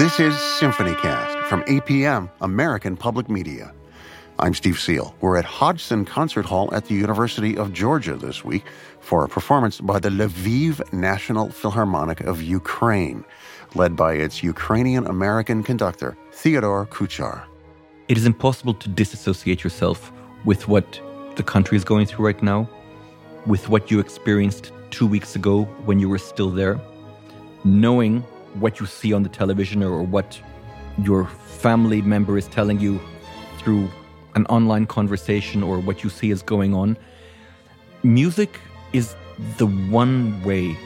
This 0.00 0.18
is 0.18 0.32
SymphonyCast 0.32 1.44
from 1.44 1.62
APM, 1.64 2.30
American 2.40 2.96
Public 2.96 3.28
Media. 3.28 3.74
I'm 4.38 4.54
Steve 4.54 4.80
Seel. 4.80 5.14
We're 5.20 5.36
at 5.36 5.44
Hodgson 5.44 6.06
Concert 6.06 6.46
Hall 6.46 6.74
at 6.74 6.86
the 6.86 6.94
University 6.94 7.54
of 7.58 7.74
Georgia 7.74 8.16
this 8.16 8.42
week 8.42 8.64
for 9.00 9.24
a 9.26 9.28
performance 9.28 9.78
by 9.78 9.98
the 9.98 10.08
Lviv 10.08 10.90
National 10.90 11.50
Philharmonic 11.50 12.22
of 12.22 12.40
Ukraine, 12.40 13.26
led 13.74 13.94
by 13.94 14.14
its 14.14 14.42
Ukrainian 14.42 15.06
American 15.06 15.62
conductor, 15.62 16.16
Theodore 16.32 16.86
Kuchar. 16.86 17.44
It 18.08 18.16
is 18.16 18.24
impossible 18.24 18.72
to 18.72 18.88
disassociate 18.88 19.62
yourself 19.62 20.10
with 20.46 20.66
what 20.66 20.98
the 21.36 21.42
country 21.42 21.76
is 21.76 21.84
going 21.84 22.06
through 22.06 22.24
right 22.24 22.42
now, 22.42 22.66
with 23.44 23.68
what 23.68 23.90
you 23.90 24.00
experienced 24.00 24.72
two 24.90 25.06
weeks 25.06 25.36
ago 25.36 25.64
when 25.84 25.98
you 25.98 26.08
were 26.08 26.16
still 26.16 26.48
there, 26.48 26.80
knowing 27.64 28.24
what 28.54 28.80
you 28.80 28.86
see 28.86 29.12
on 29.12 29.22
the 29.22 29.28
television 29.28 29.82
or 29.82 30.02
what 30.02 30.40
your 30.98 31.26
family 31.26 32.02
member 32.02 32.36
is 32.36 32.46
telling 32.48 32.80
you 32.80 33.00
through 33.58 33.88
an 34.34 34.46
online 34.46 34.86
conversation 34.86 35.62
or 35.62 35.78
what 35.78 36.02
you 36.02 36.10
see 36.10 36.30
is 36.30 36.42
going 36.42 36.74
on. 36.74 36.96
Music 38.02 38.58
is 38.92 39.14
the 39.58 39.66
one 39.66 40.42
way 40.42 40.76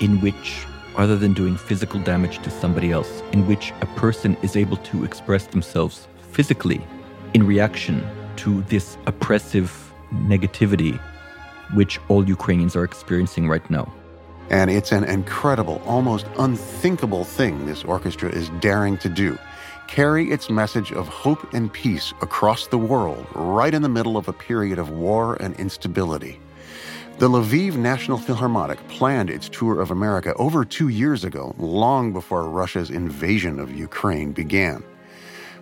in 0.00 0.20
which, 0.20 0.66
other 0.96 1.16
than 1.16 1.32
doing 1.32 1.56
physical 1.56 2.00
damage 2.00 2.38
to 2.42 2.50
somebody 2.50 2.90
else, 2.90 3.22
in 3.32 3.46
which 3.46 3.72
a 3.80 3.86
person 3.96 4.36
is 4.42 4.56
able 4.56 4.76
to 4.78 5.04
express 5.04 5.46
themselves 5.46 6.06
physically 6.30 6.86
in 7.34 7.46
reaction 7.46 8.06
to 8.36 8.62
this 8.62 8.96
oppressive 9.06 9.92
negativity 10.12 11.00
which 11.74 11.98
all 12.08 12.28
Ukrainians 12.28 12.76
are 12.76 12.84
experiencing 12.84 13.48
right 13.48 13.68
now. 13.70 13.92
And 14.50 14.70
it's 14.70 14.92
an 14.92 15.04
incredible, 15.04 15.82
almost 15.86 16.26
unthinkable 16.38 17.24
thing 17.24 17.66
this 17.66 17.84
orchestra 17.84 18.30
is 18.30 18.48
daring 18.60 18.98
to 18.98 19.08
do 19.08 19.38
carry 19.86 20.30
its 20.30 20.50
message 20.50 20.92
of 20.92 21.08
hope 21.08 21.52
and 21.54 21.72
peace 21.72 22.12
across 22.20 22.66
the 22.66 22.78
world 22.78 23.24
right 23.34 23.72
in 23.72 23.82
the 23.82 23.88
middle 23.88 24.16
of 24.16 24.28
a 24.28 24.32
period 24.32 24.78
of 24.78 24.90
war 24.90 25.36
and 25.40 25.54
instability. 25.60 26.40
The 27.18 27.28
Lviv 27.28 27.76
National 27.76 28.18
Philharmonic 28.18 28.86
planned 28.88 29.30
its 29.30 29.48
tour 29.48 29.80
of 29.80 29.90
America 29.90 30.34
over 30.34 30.64
two 30.64 30.88
years 30.88 31.24
ago, 31.24 31.54
long 31.58 32.12
before 32.12 32.48
Russia's 32.50 32.90
invasion 32.90 33.58
of 33.58 33.74
Ukraine 33.74 34.32
began. 34.32 34.84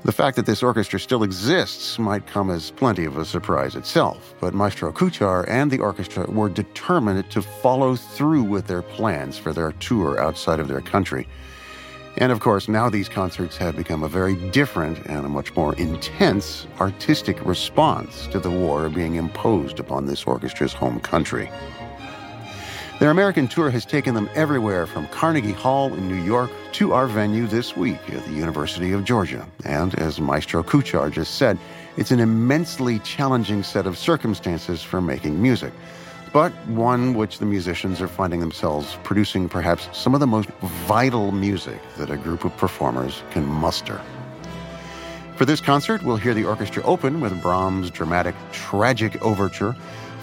The 0.05 0.12
fact 0.12 0.36
that 0.36 0.44
this 0.44 0.62
orchestra 0.62 1.00
still 1.00 1.22
exists 1.22 1.98
might 1.98 2.27
come 2.27 2.50
as 2.50 2.70
plenty 2.70 3.06
of 3.06 3.16
a 3.16 3.24
surprise 3.24 3.74
itself, 3.74 4.34
but 4.38 4.52
Maestro 4.52 4.92
Kuchar 4.92 5.48
and 5.48 5.70
the 5.70 5.78
orchestra 5.78 6.30
were 6.30 6.50
determined 6.50 7.30
to 7.30 7.41
follow 7.41 7.97
through 7.97 8.42
with 8.42 8.66
their 8.66 8.82
plans 8.82 9.38
for 9.38 9.55
their 9.55 9.72
tour 9.72 10.20
outside 10.20 10.60
of 10.60 10.69
their 10.69 10.82
country. 10.82 11.27
And 12.19 12.30
of 12.30 12.41
course, 12.41 12.69
now 12.69 12.91
these 12.91 13.08
concerts 13.08 13.56
have 13.56 13.77
become 13.77 14.02
a 14.02 14.08
very 14.08 14.34
different 14.50 14.98
and 15.06 15.25
a 15.25 15.28
much 15.28 15.56
more 15.56 15.75
intense 15.77 16.66
artistic 16.80 17.42
response 17.47 18.27
to 18.27 18.38
the 18.38 18.50
war 18.50 18.91
being 18.91 19.14
imposed 19.14 19.80
upon 19.80 20.05
this 20.05 20.25
orchestra's 20.25 20.75
home 20.75 21.00
country. 21.00 21.50
Their 23.00 23.11
American 23.11 23.48
tour 23.48 23.70
has 23.70 23.84
taken 23.84 24.14
them 24.14 24.31
everywhere 24.34 24.87
from 24.87 25.09
Carnegie 25.09 25.50
Hall 25.50 25.92
in 25.92 26.06
New 26.06 26.23
York 26.23 26.48
to 26.75 26.92
our 26.92 27.09
venue 27.09 27.48
this 27.48 27.77
week 27.77 27.98
at 28.12 28.25
the 28.25 28.33
University 28.33 28.92
of 28.92 29.05
Georgia. 29.05 29.45
And 29.64 29.98
as 29.98 30.20
Maestro 30.20 30.62
Kuchar 30.62 31.11
just 31.11 31.34
said, 31.34 31.59
it's 31.97 32.12
an 32.12 32.20
immensely 32.20 33.00
challenging 33.00 33.65
set 33.65 33.89
of 33.89 33.98
circumstances 33.98 34.81
for 34.81 35.00
making 35.00 35.42
music, 35.42 35.72
but 36.33 36.53
one 36.69 37.15
which 37.15 37.41
the 37.41 37.47
musicians 37.47 38.00
are 38.00 38.06
finding 38.06 38.39
themselves 38.39 38.97
producing 39.03 39.49
perhaps 39.49 39.88
some 39.93 40.15
of 40.15 40.21
the 40.21 40.26
most 40.28 40.49
vital 40.87 41.32
music 41.32 41.81
that 41.97 42.11
a 42.11 42.16
group 42.16 42.44
of 42.44 42.56
performers 42.56 43.25
can 43.32 43.44
muster. 43.44 44.00
For 45.34 45.44
this 45.44 45.61
concert, 45.61 46.05
we'll 46.05 46.16
hear 46.16 46.32
the 46.32 46.44
orchestra 46.44 46.84
open 46.84 47.21
with 47.21 47.43
Brahms' 47.43 47.91
dramatic 47.91 48.37
Tragic 48.53 49.21
Overture 49.21 49.75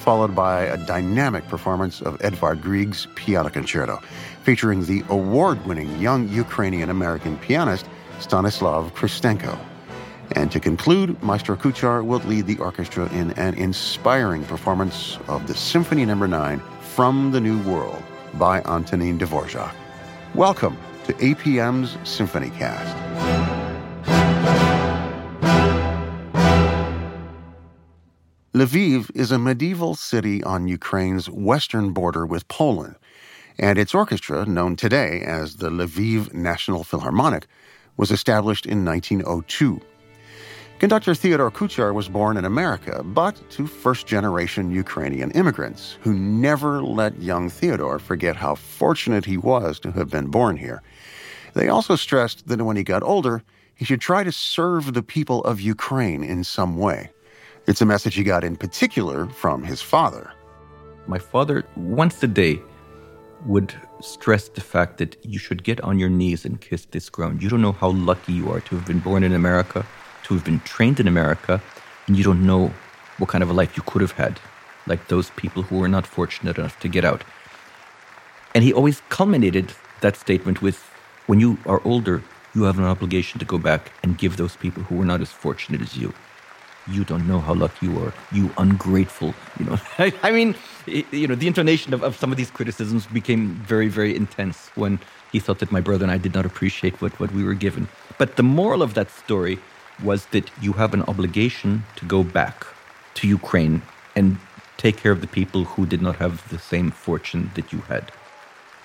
followed 0.01 0.35
by 0.35 0.63
a 0.63 0.77
dynamic 0.77 1.47
performance 1.47 2.01
of 2.01 2.17
Edvard 2.21 2.59
Grieg's 2.61 3.07
Piano 3.13 3.49
Concerto, 3.49 4.01
featuring 4.41 4.85
the 4.85 5.03
award 5.09 5.63
winning 5.67 5.99
young 5.99 6.27
Ukrainian 6.29 6.89
American 6.89 7.37
pianist 7.37 7.85
Stanislav 8.19 8.95
Kristenko. 8.95 9.57
And 10.35 10.51
to 10.51 10.59
conclude, 10.59 11.21
Maestro 11.21 11.55
Kuchar 11.55 12.03
will 12.03 12.19
lead 12.19 12.47
the 12.47 12.57
orchestra 12.57 13.07
in 13.13 13.31
an 13.33 13.53
inspiring 13.55 14.43
performance 14.45 15.19
of 15.27 15.45
the 15.45 15.53
Symphony 15.53 16.05
No. 16.05 16.15
9 16.15 16.59
From 16.81 17.31
the 17.31 17.39
New 17.39 17.61
World 17.61 18.01
by 18.35 18.61
Antonin 18.61 19.19
Dvorak. 19.19 19.73
Welcome 20.33 20.77
to 21.05 21.13
APM's 21.13 21.95
SymphonyCast. 21.97 23.60
Lviv 28.53 29.09
is 29.15 29.31
a 29.31 29.39
medieval 29.39 29.95
city 29.95 30.43
on 30.43 30.67
Ukraine's 30.67 31.29
western 31.29 31.93
border 31.93 32.25
with 32.25 32.49
Poland, 32.49 32.97
and 33.57 33.79
its 33.79 33.95
orchestra, 33.95 34.45
known 34.45 34.75
today 34.75 35.21
as 35.21 35.55
the 35.55 35.69
Lviv 35.69 36.33
National 36.33 36.83
Philharmonic, 36.83 37.47
was 37.95 38.11
established 38.11 38.65
in 38.65 38.83
1902. 38.83 39.79
Conductor 40.79 41.15
Theodore 41.15 41.49
Kuchar 41.49 41.93
was 41.93 42.09
born 42.09 42.35
in 42.35 42.43
America, 42.43 43.01
but 43.05 43.41
to 43.51 43.65
first 43.65 44.05
generation 44.05 44.69
Ukrainian 44.69 45.31
immigrants 45.31 45.97
who 46.01 46.13
never 46.13 46.83
let 46.83 47.21
young 47.21 47.49
Theodore 47.49 47.99
forget 47.99 48.35
how 48.35 48.55
fortunate 48.55 49.23
he 49.23 49.37
was 49.37 49.79
to 49.79 49.93
have 49.93 50.09
been 50.09 50.27
born 50.27 50.57
here. 50.57 50.81
They 51.53 51.69
also 51.69 51.95
stressed 51.95 52.49
that 52.49 52.61
when 52.61 52.75
he 52.75 52.83
got 52.83 53.01
older, 53.01 53.43
he 53.73 53.85
should 53.85 54.01
try 54.01 54.25
to 54.25 54.31
serve 54.33 54.93
the 54.93 55.03
people 55.03 55.41
of 55.45 55.61
Ukraine 55.61 56.21
in 56.21 56.43
some 56.43 56.75
way. 56.77 57.11
It's 57.67 57.81
a 57.81 57.85
message 57.85 58.15
he 58.15 58.23
got 58.23 58.43
in 58.43 58.55
particular 58.55 59.27
from 59.27 59.63
his 59.63 59.83
father. 59.83 60.31
My 61.05 61.19
father, 61.19 61.63
once 61.75 62.23
a 62.23 62.27
day, 62.27 62.59
would 63.45 63.71
stress 63.99 64.49
the 64.49 64.61
fact 64.61 64.97
that 64.97 65.15
you 65.23 65.37
should 65.37 65.63
get 65.63 65.79
on 65.81 65.99
your 65.99 66.09
knees 66.09 66.43
and 66.43 66.59
kiss 66.59 66.85
this 66.85 67.07
ground. 67.07 67.43
You 67.43 67.49
don't 67.49 67.61
know 67.61 67.71
how 67.71 67.91
lucky 67.91 68.33
you 68.33 68.51
are 68.51 68.61
to 68.61 68.75
have 68.75 68.87
been 68.87 68.99
born 68.99 69.23
in 69.23 69.33
America, 69.33 69.85
to 70.23 70.33
have 70.33 70.43
been 70.43 70.59
trained 70.61 70.99
in 70.99 71.07
America, 71.07 71.61
and 72.07 72.17
you 72.17 72.23
don't 72.23 72.45
know 72.45 72.73
what 73.19 73.29
kind 73.29 73.43
of 73.43 73.51
a 73.51 73.53
life 73.53 73.77
you 73.77 73.83
could 73.83 74.01
have 74.01 74.13
had, 74.13 74.39
like 74.87 75.07
those 75.07 75.29
people 75.31 75.61
who 75.61 75.77
were 75.77 75.87
not 75.87 76.07
fortunate 76.07 76.57
enough 76.57 76.79
to 76.79 76.87
get 76.87 77.05
out. 77.05 77.23
And 78.55 78.63
he 78.63 78.73
always 78.73 79.03
culminated 79.09 79.71
that 80.01 80.15
statement 80.15 80.63
with 80.63 80.79
when 81.27 81.39
you 81.39 81.59
are 81.67 81.81
older, 81.85 82.23
you 82.55 82.63
have 82.63 82.79
an 82.79 82.85
obligation 82.85 83.39
to 83.39 83.45
go 83.45 83.59
back 83.59 83.91
and 84.01 84.17
give 84.17 84.37
those 84.37 84.55
people 84.55 84.81
who 84.81 84.95
were 84.95 85.05
not 85.05 85.21
as 85.21 85.31
fortunate 85.31 85.81
as 85.81 85.95
you 85.95 86.11
you 86.87 87.03
don't 87.03 87.27
know 87.27 87.39
how 87.39 87.53
lucky 87.53 87.87
you 87.87 87.99
are, 87.99 88.13
you 88.31 88.51
ungrateful. 88.57 89.33
You 89.59 89.65
know, 89.65 89.79
I, 90.23 90.31
mean, 90.31 90.55
you 90.87 91.27
know, 91.27 91.35
the 91.35 91.47
intonation 91.47 91.93
of, 91.93 92.03
of 92.03 92.15
some 92.15 92.31
of 92.31 92.37
these 92.37 92.51
criticisms 92.51 93.05
became 93.07 93.55
very, 93.55 93.87
very 93.87 94.15
intense 94.15 94.69
when 94.75 94.99
he 95.31 95.39
thought 95.39 95.59
that 95.59 95.71
my 95.71 95.81
brother 95.81 96.03
and 96.03 96.11
I 96.11 96.17
did 96.17 96.33
not 96.33 96.45
appreciate 96.45 97.01
what, 97.01 97.19
what 97.19 97.31
we 97.31 97.43
were 97.43 97.53
given. 97.53 97.87
But 98.17 98.35
the 98.35 98.43
moral 98.43 98.81
of 98.81 98.93
that 98.95 99.09
story 99.09 99.59
was 100.03 100.25
that 100.27 100.49
you 100.61 100.73
have 100.73 100.93
an 100.93 101.03
obligation 101.03 101.83
to 101.97 102.05
go 102.05 102.23
back 102.23 102.65
to 103.15 103.27
Ukraine 103.27 103.81
and 104.15 104.37
take 104.77 104.97
care 104.97 105.11
of 105.11 105.21
the 105.21 105.27
people 105.27 105.63
who 105.63 105.85
did 105.85 106.01
not 106.01 106.15
have 106.17 106.47
the 106.49 106.57
same 106.57 106.89
fortune 106.91 107.51
that 107.55 107.71
you 107.71 107.79
had. 107.81 108.11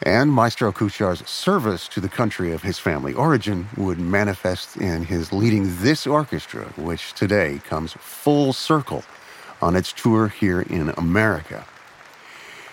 And 0.02 0.30
Maestro 0.30 0.72
Kuchar's 0.72 1.26
service 1.28 1.88
to 1.88 2.00
the 2.00 2.08
country 2.08 2.52
of 2.52 2.62
his 2.62 2.78
family 2.78 3.14
origin 3.14 3.68
would 3.76 3.98
manifest 3.98 4.76
in 4.76 5.04
his 5.04 5.32
leading 5.32 5.74
this 5.78 6.06
orchestra, 6.06 6.64
which 6.76 7.14
today 7.14 7.60
comes 7.64 7.94
full 7.94 8.52
circle 8.52 9.04
on 9.62 9.74
its 9.74 9.92
tour 9.92 10.28
here 10.28 10.60
in 10.60 10.90
America. 10.98 11.64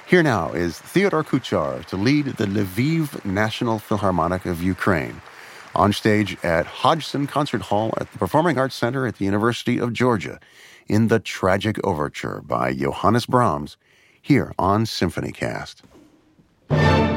Here 0.06 0.22
now 0.22 0.52
is 0.52 0.78
Theodore 0.78 1.24
Kuchar 1.24 1.86
to 1.86 1.96
lead 1.96 2.26
the 2.26 2.46
Lviv 2.46 3.24
National 3.24 3.80
Philharmonic 3.80 4.46
of 4.46 4.62
Ukraine 4.62 5.22
on 5.74 5.94
stage 5.94 6.38
at 6.44 6.66
Hodgson 6.66 7.26
Concert 7.26 7.62
Hall 7.64 7.94
at 7.98 8.12
the 8.12 8.18
Performing 8.18 8.60
Arts 8.60 8.76
Center 8.76 9.08
at 9.08 9.16
the 9.16 9.26
University 9.26 9.80
of 9.80 9.94
Georgia 9.94 10.40
in 10.88 11.08
the 11.08 11.20
Tragic 11.20 11.80
Overture 11.86 12.42
by 12.46 12.74
Johannes 12.74 13.26
Brahms 13.26 13.78
here 14.22 14.54
on 14.60 14.84
SymphonyCast. 14.84 15.82
the 16.70 17.13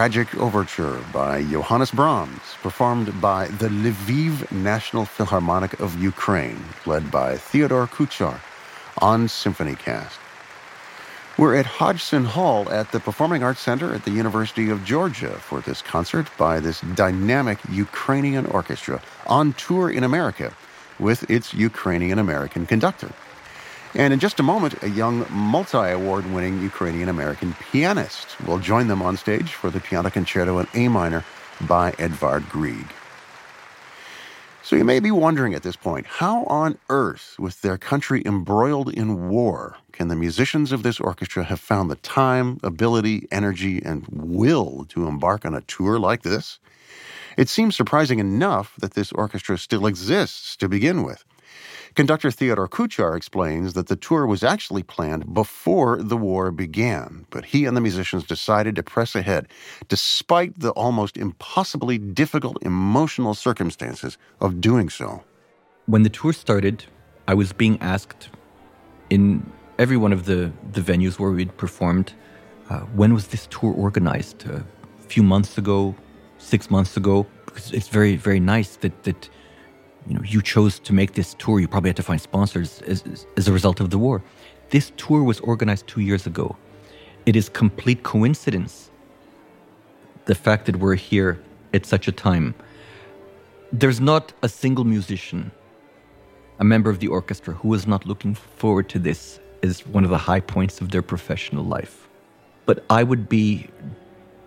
tragic 0.00 0.34
overture 0.36 0.98
by 1.12 1.42
Johannes 1.42 1.90
Brahms, 1.90 2.56
performed 2.62 3.20
by 3.20 3.48
the 3.48 3.68
Lviv 3.68 4.50
National 4.50 5.04
Philharmonic 5.04 5.78
of 5.78 6.02
Ukraine, 6.02 6.64
led 6.86 7.10
by 7.10 7.36
Theodore 7.36 7.86
Kuchar 7.86 8.40
on 8.96 9.26
SymphonyCast. 9.26 10.16
We're 11.36 11.54
at 11.54 11.66
Hodgson 11.66 12.24
Hall 12.24 12.66
at 12.70 12.92
the 12.92 12.98
Performing 12.98 13.42
Arts 13.42 13.60
Center 13.60 13.92
at 13.92 14.06
the 14.06 14.10
University 14.10 14.70
of 14.70 14.86
Georgia 14.86 15.32
for 15.32 15.60
this 15.60 15.82
concert 15.82 16.30
by 16.38 16.60
this 16.60 16.80
dynamic 16.94 17.58
Ukrainian 17.70 18.46
orchestra 18.46 19.02
on 19.26 19.52
tour 19.52 19.90
in 19.90 20.02
America 20.02 20.54
with 20.98 21.30
its 21.30 21.52
Ukrainian 21.52 22.18
American 22.18 22.64
conductor. 22.64 23.10
And 23.94 24.12
in 24.12 24.20
just 24.20 24.38
a 24.38 24.44
moment, 24.44 24.80
a 24.84 24.88
young 24.88 25.26
multi 25.30 25.76
award 25.76 26.32
winning 26.32 26.62
Ukrainian 26.62 27.08
American 27.08 27.54
pianist 27.54 28.40
will 28.46 28.58
join 28.58 28.86
them 28.86 29.02
on 29.02 29.16
stage 29.16 29.54
for 29.54 29.68
the 29.68 29.80
Piano 29.80 30.10
Concerto 30.10 30.58
in 30.60 30.68
A 30.74 30.88
minor 30.88 31.24
by 31.62 31.92
Edvard 31.98 32.48
Grieg. 32.48 32.86
So 34.62 34.76
you 34.76 34.84
may 34.84 35.00
be 35.00 35.10
wondering 35.10 35.54
at 35.54 35.64
this 35.64 35.74
point 35.74 36.06
how 36.06 36.44
on 36.44 36.78
earth, 36.88 37.34
with 37.40 37.62
their 37.62 37.76
country 37.76 38.22
embroiled 38.24 38.92
in 38.94 39.28
war, 39.28 39.76
can 39.90 40.06
the 40.06 40.14
musicians 40.14 40.70
of 40.70 40.84
this 40.84 41.00
orchestra 41.00 41.42
have 41.42 41.58
found 41.58 41.90
the 41.90 41.96
time, 41.96 42.60
ability, 42.62 43.26
energy, 43.32 43.82
and 43.84 44.06
will 44.08 44.86
to 44.90 45.08
embark 45.08 45.44
on 45.44 45.54
a 45.54 45.62
tour 45.62 45.98
like 45.98 46.22
this? 46.22 46.60
It 47.36 47.48
seems 47.48 47.74
surprising 47.74 48.20
enough 48.20 48.76
that 48.78 48.94
this 48.94 49.10
orchestra 49.12 49.58
still 49.58 49.86
exists 49.86 50.56
to 50.56 50.68
begin 50.68 51.02
with. 51.02 51.24
Conductor 51.94 52.30
Theodore 52.30 52.68
Kuchar 52.68 53.16
explains 53.16 53.72
that 53.72 53.88
the 53.88 53.96
tour 53.96 54.26
was 54.26 54.44
actually 54.44 54.82
planned 54.82 55.34
before 55.34 56.00
the 56.00 56.16
war 56.16 56.52
began, 56.52 57.26
but 57.30 57.46
he 57.46 57.64
and 57.64 57.76
the 57.76 57.80
musicians 57.80 58.24
decided 58.24 58.76
to 58.76 58.82
press 58.82 59.16
ahead 59.16 59.48
despite 59.88 60.60
the 60.60 60.70
almost 60.70 61.16
impossibly 61.16 61.98
difficult 61.98 62.58
emotional 62.62 63.34
circumstances 63.34 64.18
of 64.40 64.60
doing 64.60 64.88
so. 64.88 65.24
When 65.86 66.04
the 66.04 66.10
tour 66.10 66.32
started, 66.32 66.84
I 67.26 67.34
was 67.34 67.52
being 67.52 67.76
asked 67.80 68.30
in 69.08 69.50
every 69.78 69.96
one 69.96 70.12
of 70.12 70.26
the, 70.26 70.52
the 70.72 70.80
venues 70.80 71.18
where 71.18 71.32
we'd 71.32 71.56
performed, 71.56 72.12
uh, 72.68 72.80
when 72.94 73.14
was 73.14 73.28
this 73.28 73.48
tour 73.48 73.72
organized? 73.74 74.46
A 74.46 74.64
few 75.08 75.24
months 75.24 75.58
ago, 75.58 75.96
six 76.38 76.70
months 76.70 76.96
ago? 76.96 77.26
Because 77.46 77.72
it's 77.72 77.88
very, 77.88 78.14
very 78.14 78.38
nice 78.38 78.76
that, 78.76 79.02
that 79.02 79.28
you 80.06 80.14
know, 80.14 80.22
you 80.24 80.42
chose 80.42 80.78
to 80.80 80.92
make 80.92 81.14
this 81.14 81.34
tour. 81.34 81.60
You 81.60 81.68
probably 81.68 81.90
had 81.90 81.96
to 81.96 82.02
find 82.02 82.20
sponsors 82.20 82.80
as, 82.82 83.26
as 83.36 83.48
a 83.48 83.52
result 83.52 83.80
of 83.80 83.90
the 83.90 83.98
war. 83.98 84.22
This 84.70 84.92
tour 84.96 85.22
was 85.22 85.40
organized 85.40 85.86
two 85.86 86.00
years 86.00 86.26
ago. 86.26 86.56
It 87.26 87.36
is 87.36 87.48
complete 87.48 88.02
coincidence 88.02 88.90
the 90.26 90.34
fact 90.34 90.66
that 90.66 90.76
we're 90.76 90.94
here 90.94 91.42
at 91.74 91.86
such 91.86 92.08
a 92.08 92.12
time. 92.12 92.54
There's 93.72 94.00
not 94.00 94.32
a 94.42 94.48
single 94.48 94.84
musician, 94.84 95.50
a 96.58 96.64
member 96.64 96.90
of 96.90 97.00
the 97.00 97.08
orchestra, 97.08 97.54
who 97.54 97.74
is 97.74 97.86
not 97.86 98.06
looking 98.06 98.34
forward 98.34 98.88
to 98.90 98.98
this 98.98 99.40
as 99.62 99.86
one 99.86 100.04
of 100.04 100.10
the 100.10 100.18
high 100.18 100.40
points 100.40 100.80
of 100.80 100.90
their 100.90 101.02
professional 101.02 101.64
life. 101.64 102.08
But 102.66 102.84
I 102.90 103.02
would 103.02 103.28
be 103.28 103.68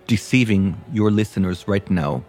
deceiving 0.08 0.82
your 0.92 1.12
listeners 1.12 1.68
right 1.68 1.90
now 1.90 2.24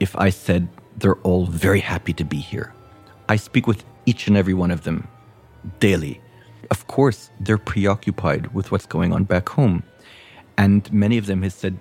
if 0.00 0.14
I 0.16 0.30
said 0.30 0.68
they're 0.98 1.20
all 1.22 1.46
very 1.46 1.80
happy 1.80 2.12
to 2.14 2.24
be 2.24 2.38
here. 2.38 2.72
I 3.28 3.36
speak 3.36 3.66
with 3.66 3.84
each 4.06 4.26
and 4.26 4.36
every 4.36 4.54
one 4.54 4.70
of 4.70 4.84
them 4.84 5.06
daily. 5.80 6.20
Of 6.70 6.86
course, 6.86 7.30
they're 7.40 7.58
preoccupied 7.58 8.52
with 8.54 8.72
what's 8.72 8.86
going 8.86 9.12
on 9.12 9.24
back 9.24 9.48
home. 9.48 9.82
And 10.56 10.90
many 10.92 11.18
of 11.18 11.26
them 11.26 11.42
have 11.42 11.52
said, 11.52 11.78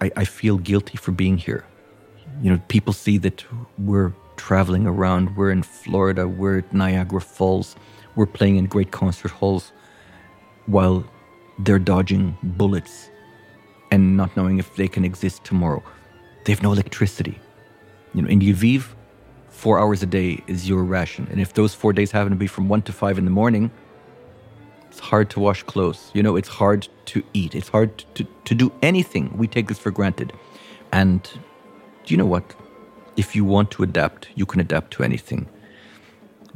I, 0.00 0.10
I 0.16 0.24
feel 0.24 0.56
guilty 0.58 0.96
for 0.96 1.12
being 1.12 1.36
here. 1.36 1.64
You 2.42 2.50
know, 2.52 2.60
people 2.68 2.92
see 2.92 3.18
that 3.18 3.44
we're 3.78 4.12
traveling 4.36 4.86
around, 4.86 5.36
we're 5.36 5.50
in 5.50 5.62
Florida, 5.62 6.26
we're 6.26 6.58
at 6.58 6.72
Niagara 6.72 7.20
Falls, 7.20 7.76
we're 8.16 8.26
playing 8.26 8.56
in 8.56 8.66
great 8.66 8.90
concert 8.90 9.30
halls 9.30 9.72
while 10.66 11.04
they're 11.58 11.78
dodging 11.78 12.36
bullets 12.42 13.10
and 13.90 14.16
not 14.16 14.36
knowing 14.36 14.58
if 14.58 14.74
they 14.76 14.88
can 14.88 15.04
exist 15.04 15.44
tomorrow. 15.44 15.82
They 16.44 16.52
have 16.52 16.62
no 16.62 16.72
electricity. 16.72 17.38
You 18.14 18.22
know, 18.22 18.28
in 18.28 18.40
Lviv, 18.40 18.86
four 19.48 19.78
hours 19.78 20.02
a 20.02 20.06
day 20.06 20.42
is 20.46 20.68
your 20.68 20.84
ration. 20.84 21.26
And 21.30 21.40
if 21.40 21.54
those 21.54 21.74
four 21.74 21.92
days 21.92 22.10
happen 22.12 22.30
to 22.30 22.36
be 22.36 22.46
from 22.46 22.68
one 22.68 22.82
to 22.82 22.92
five 22.92 23.18
in 23.18 23.24
the 23.24 23.30
morning, 23.30 23.70
it's 24.88 25.00
hard 25.00 25.28
to 25.30 25.40
wash 25.40 25.64
clothes. 25.64 26.10
You 26.14 26.22
know, 26.22 26.36
it's 26.36 26.48
hard 26.48 26.88
to 27.06 27.22
eat. 27.32 27.54
It's 27.54 27.68
hard 27.68 28.04
to, 28.14 28.24
to 28.44 28.54
do 28.54 28.72
anything. 28.82 29.36
We 29.36 29.48
take 29.48 29.66
this 29.66 29.78
for 29.78 29.90
granted. 29.90 30.32
And 30.92 31.22
do 32.04 32.14
you 32.14 32.16
know 32.16 32.26
what? 32.26 32.54
If 33.16 33.34
you 33.34 33.44
want 33.44 33.72
to 33.72 33.82
adapt, 33.82 34.28
you 34.36 34.46
can 34.46 34.60
adapt 34.60 34.92
to 34.92 35.02
anything. 35.02 35.48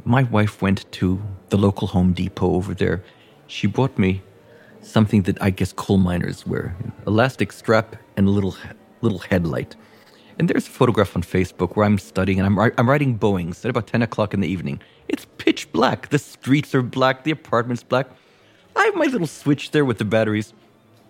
My 0.05 0.23
wife 0.23 0.61
went 0.61 0.89
to 0.93 1.21
the 1.49 1.57
local 1.57 1.87
Home 1.89 2.13
Depot 2.13 2.53
over 2.55 2.73
there. 2.73 3.03
She 3.47 3.67
brought 3.67 3.97
me 3.97 4.21
something 4.81 5.23
that 5.23 5.41
I 5.41 5.49
guess 5.49 5.73
coal 5.73 5.97
miners 5.97 6.47
wear 6.47 6.75
elastic 7.05 7.51
strap 7.51 7.97
and 8.15 8.27
a 8.27 8.31
little, 8.31 8.55
little 9.01 9.19
headlight. 9.19 9.75
And 10.39 10.49
there's 10.49 10.67
a 10.67 10.71
photograph 10.71 11.17
on 11.17 11.21
Facebook 11.21 11.75
where 11.75 11.85
I'm 11.85 11.97
studying 11.97 12.39
and 12.39 12.47
I'm, 12.47 12.71
I'm 12.77 12.89
riding 12.89 13.15
bowings 13.15 13.65
at 13.65 13.69
about 13.69 13.87
10 13.87 14.01
o'clock 14.01 14.33
in 14.33 14.39
the 14.39 14.47
evening. 14.47 14.81
It's 15.09 15.25
pitch 15.37 15.69
black. 15.73 16.09
The 16.09 16.17
streets 16.17 16.73
are 16.73 16.81
black. 16.81 17.25
The 17.25 17.31
apartment's 17.31 17.83
black. 17.83 18.07
I 18.73 18.85
have 18.85 18.95
my 18.95 19.05
little 19.05 19.27
switch 19.27 19.71
there 19.71 19.83
with 19.83 19.97
the 19.97 20.05
batteries. 20.05 20.53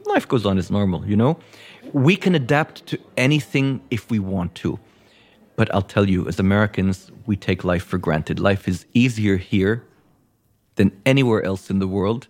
Life 0.07 0.27
goes 0.27 0.47
on 0.47 0.57
as 0.57 0.71
normal, 0.71 1.05
you 1.05 1.15
know? 1.15 1.37
We 1.93 2.15
can 2.15 2.33
adapt 2.33 2.87
to 2.87 2.99
anything 3.17 3.81
if 3.91 4.09
we 4.09 4.17
want 4.17 4.55
to. 4.55 4.79
But 5.55 5.73
I'll 5.75 5.83
tell 5.83 6.09
you, 6.09 6.27
as 6.27 6.39
Americans, 6.39 7.11
we 7.27 7.35
take 7.35 7.63
life 7.63 7.83
for 7.83 7.99
granted. 7.99 8.39
Life 8.39 8.67
is 8.67 8.87
easier 8.95 9.37
here 9.37 9.83
than 10.75 10.91
anywhere 11.05 11.43
else 11.43 11.69
in 11.69 11.77
the 11.77 11.87
world. 11.87 12.27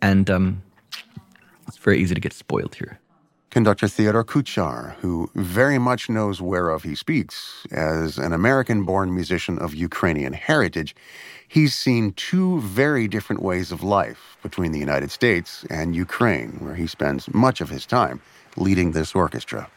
And 0.00 0.30
um, 0.30 0.62
it's 1.68 1.76
very 1.76 2.00
easy 2.00 2.14
to 2.14 2.20
get 2.20 2.32
spoiled 2.32 2.76
here 2.76 3.01
conductor 3.52 3.86
Theodore 3.86 4.24
Kuchar, 4.24 4.94
who 5.02 5.30
very 5.34 5.78
much 5.78 6.08
knows 6.08 6.40
whereof 6.40 6.84
he 6.84 6.94
speaks. 6.94 7.66
As 7.70 8.16
an 8.16 8.32
American 8.32 8.84
born 8.84 9.14
musician 9.14 9.58
of 9.58 9.74
Ukrainian 9.74 10.32
heritage, 10.32 10.96
he's 11.46 11.74
seen 11.74 12.14
two 12.14 12.62
very 12.62 13.06
different 13.06 13.42
ways 13.42 13.70
of 13.70 13.82
life 13.82 14.38
between 14.42 14.72
the 14.72 14.78
United 14.78 15.10
States 15.10 15.66
and 15.68 15.94
Ukraine, 15.94 16.52
where 16.60 16.76
he 16.76 16.86
spends 16.86 17.32
much 17.34 17.60
of 17.60 17.68
his 17.68 17.84
time 17.84 18.22
leading 18.56 18.92
this 18.92 19.14
orchestra. 19.14 19.68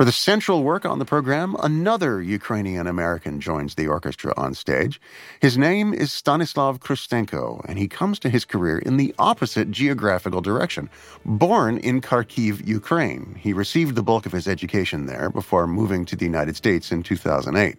For 0.00 0.06
the 0.06 0.12
central 0.12 0.62
work 0.62 0.86
on 0.86 0.98
the 0.98 1.04
program, 1.04 1.54
another 1.62 2.22
Ukrainian 2.22 2.86
American 2.86 3.38
joins 3.38 3.74
the 3.74 3.88
orchestra 3.88 4.32
on 4.34 4.54
stage. 4.54 4.98
His 5.42 5.58
name 5.58 5.92
is 5.92 6.10
Stanislav 6.10 6.80
Kristenko, 6.80 7.62
and 7.68 7.78
he 7.78 7.86
comes 7.86 8.18
to 8.20 8.30
his 8.30 8.46
career 8.46 8.78
in 8.78 8.96
the 8.96 9.14
opposite 9.18 9.70
geographical 9.70 10.40
direction. 10.40 10.88
Born 11.26 11.76
in 11.76 12.00
Kharkiv, 12.00 12.66
Ukraine, 12.66 13.36
he 13.38 13.52
received 13.52 13.94
the 13.94 14.02
bulk 14.02 14.24
of 14.24 14.32
his 14.32 14.48
education 14.48 15.04
there 15.04 15.28
before 15.28 15.66
moving 15.66 16.06
to 16.06 16.16
the 16.16 16.24
United 16.24 16.56
States 16.56 16.90
in 16.90 17.02
2008. 17.02 17.76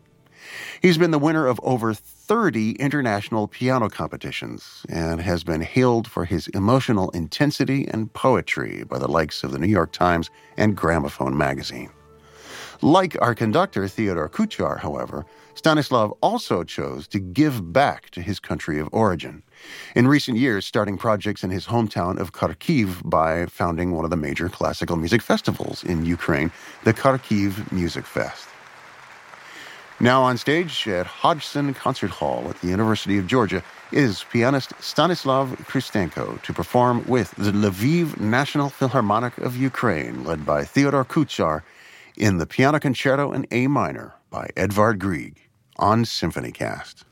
He's 0.79 0.99
been 0.99 1.09
the 1.09 1.17
winner 1.17 1.47
of 1.47 1.59
over 1.63 1.91
30 1.95 2.73
international 2.73 3.47
piano 3.47 3.89
competitions 3.89 4.85
and 4.89 5.21
has 5.21 5.43
been 5.43 5.61
hailed 5.61 6.07
for 6.07 6.25
his 6.25 6.49
emotional 6.49 7.09
intensity 7.11 7.87
and 7.87 8.13
poetry 8.13 8.83
by 8.83 8.99
the 8.99 9.09
likes 9.09 9.43
of 9.43 9.51
the 9.51 9.57
New 9.57 9.65
York 9.65 9.91
Times 9.91 10.29
and 10.55 10.77
Gramophone 10.77 11.35
magazine. 11.35 11.89
Like 12.83 13.15
our 13.21 13.35
conductor, 13.35 13.87
Theodore 13.87 14.27
Kuchar, 14.27 14.79
however, 14.79 15.27
Stanislav 15.53 16.13
also 16.19 16.63
chose 16.63 17.07
to 17.09 17.19
give 17.19 17.71
back 17.71 18.09
to 18.09 18.21
his 18.23 18.39
country 18.39 18.79
of 18.79 18.89
origin. 18.91 19.43
In 19.95 20.07
recent 20.07 20.39
years, 20.39 20.65
starting 20.65 20.97
projects 20.97 21.43
in 21.43 21.51
his 21.51 21.67
hometown 21.67 22.19
of 22.19 22.33
Kharkiv 22.33 23.07
by 23.07 23.45
founding 23.45 23.91
one 23.91 24.03
of 24.03 24.09
the 24.09 24.17
major 24.17 24.49
classical 24.49 24.95
music 24.95 25.21
festivals 25.21 25.83
in 25.83 26.07
Ukraine, 26.07 26.51
the 26.83 26.91
Kharkiv 26.91 27.71
Music 27.71 28.03
Fest. 28.03 28.47
Now 29.99 30.23
on 30.23 30.39
stage 30.39 30.87
at 30.87 31.05
Hodgson 31.05 31.75
Concert 31.75 32.09
Hall 32.09 32.47
at 32.49 32.59
the 32.61 32.69
University 32.69 33.19
of 33.19 33.27
Georgia 33.27 33.63
is 33.91 34.25
pianist 34.31 34.73
Stanislav 34.79 35.49
Kristenko 35.67 36.41
to 36.41 36.51
perform 36.51 37.05
with 37.07 37.29
the 37.37 37.51
Lviv 37.51 38.19
National 38.19 38.69
Philharmonic 38.69 39.37
of 39.37 39.55
Ukraine, 39.55 40.23
led 40.23 40.43
by 40.43 40.63
Theodore 40.63 41.05
Kuchar 41.05 41.61
in 42.21 42.37
the 42.37 42.45
Piano 42.45 42.77
Concerto 42.77 43.31
in 43.31 43.47
A 43.49 43.65
minor 43.65 44.13
by 44.29 44.47
Edvard 44.55 44.99
Grieg 44.99 45.49
on 45.77 46.03
SymphonyCast. 46.03 47.03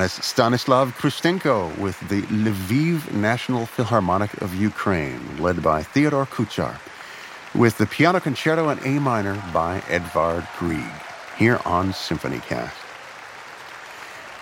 Pianist 0.00 0.24
Stanislav 0.24 0.96
Kristenko 0.96 1.76
with 1.76 2.00
the 2.08 2.22
Lviv 2.22 3.12
National 3.12 3.66
Philharmonic 3.66 4.40
of 4.40 4.54
Ukraine, 4.54 5.20
led 5.38 5.62
by 5.62 5.82
Theodore 5.82 6.24
Kuchar, 6.24 6.80
with 7.54 7.76
the 7.76 7.84
piano 7.84 8.18
concerto 8.18 8.70
in 8.70 8.78
A 8.78 8.98
minor 8.98 9.34
by 9.52 9.82
Edvard 9.90 10.48
Grieg, 10.58 10.90
here 11.36 11.60
on 11.66 11.92
SymphonyCast. 11.92 12.72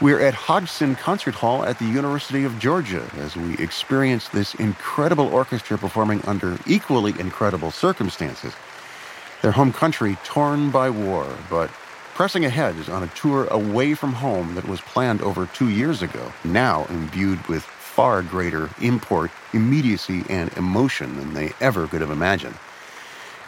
We're 0.00 0.20
at 0.20 0.34
Hodgson 0.34 0.94
Concert 0.94 1.34
Hall 1.34 1.64
at 1.64 1.80
the 1.80 1.86
University 1.86 2.44
of 2.44 2.56
Georgia 2.60 3.10
as 3.16 3.34
we 3.34 3.58
experience 3.58 4.28
this 4.28 4.54
incredible 4.54 5.26
orchestra 5.26 5.76
performing 5.76 6.22
under 6.24 6.56
equally 6.68 7.18
incredible 7.18 7.72
circumstances. 7.72 8.54
Their 9.42 9.50
home 9.50 9.72
country 9.72 10.18
torn 10.22 10.70
by 10.70 10.88
war, 10.88 11.26
but 11.50 11.68
pressing 12.18 12.44
ahead 12.44 12.74
is 12.78 12.88
on 12.88 13.04
a 13.04 13.14
tour 13.14 13.46
away 13.52 13.94
from 13.94 14.12
home 14.12 14.56
that 14.56 14.66
was 14.66 14.80
planned 14.80 15.22
over 15.22 15.46
two 15.54 15.68
years 15.68 16.02
ago, 16.02 16.32
now 16.42 16.84
imbued 16.86 17.40
with 17.46 17.62
far 17.62 18.22
greater 18.22 18.68
import, 18.82 19.30
immediacy, 19.52 20.24
and 20.28 20.52
emotion 20.54 21.16
than 21.16 21.32
they 21.32 21.52
ever 21.60 21.86
could 21.86 22.00
have 22.00 22.10
imagined. 22.10 22.56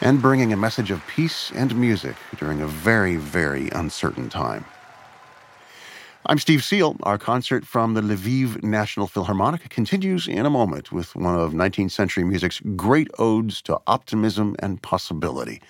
And 0.00 0.22
bringing 0.22 0.52
a 0.52 0.56
message 0.56 0.92
of 0.92 1.04
peace 1.08 1.50
and 1.52 1.74
music 1.74 2.14
during 2.38 2.60
a 2.60 2.68
very, 2.68 3.16
very 3.16 3.70
uncertain 3.70 4.28
time. 4.28 4.64
I'm 6.26 6.38
Steve 6.38 6.62
Seel. 6.62 6.96
Our 7.02 7.16
concert 7.16 7.66
from 7.66 7.94
the 7.94 8.02
Lviv 8.02 8.62
National 8.62 9.06
Philharmonic 9.06 9.68
continues 9.70 10.28
in 10.28 10.44
a 10.44 10.50
moment 10.50 10.92
with 10.92 11.16
one 11.16 11.34
of 11.34 11.54
19th 11.54 11.90
century 11.90 12.24
music's 12.24 12.60
great 12.76 13.08
odes 13.18 13.62
to 13.62 13.80
optimism 13.86 14.54
and 14.58 14.80
possibility. 14.82 15.62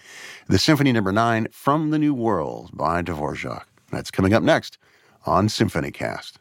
The 0.50 0.58
Symphony 0.58 0.90
Number 0.90 1.12
no. 1.12 1.20
9 1.20 1.46
From 1.52 1.90
the 1.90 1.98
New 2.00 2.12
World 2.12 2.70
by 2.74 3.02
Dvorak. 3.02 3.66
That's 3.92 4.10
coming 4.10 4.34
up 4.34 4.42
next 4.42 4.78
on 5.24 5.46
SymphonyCast. 5.46 6.39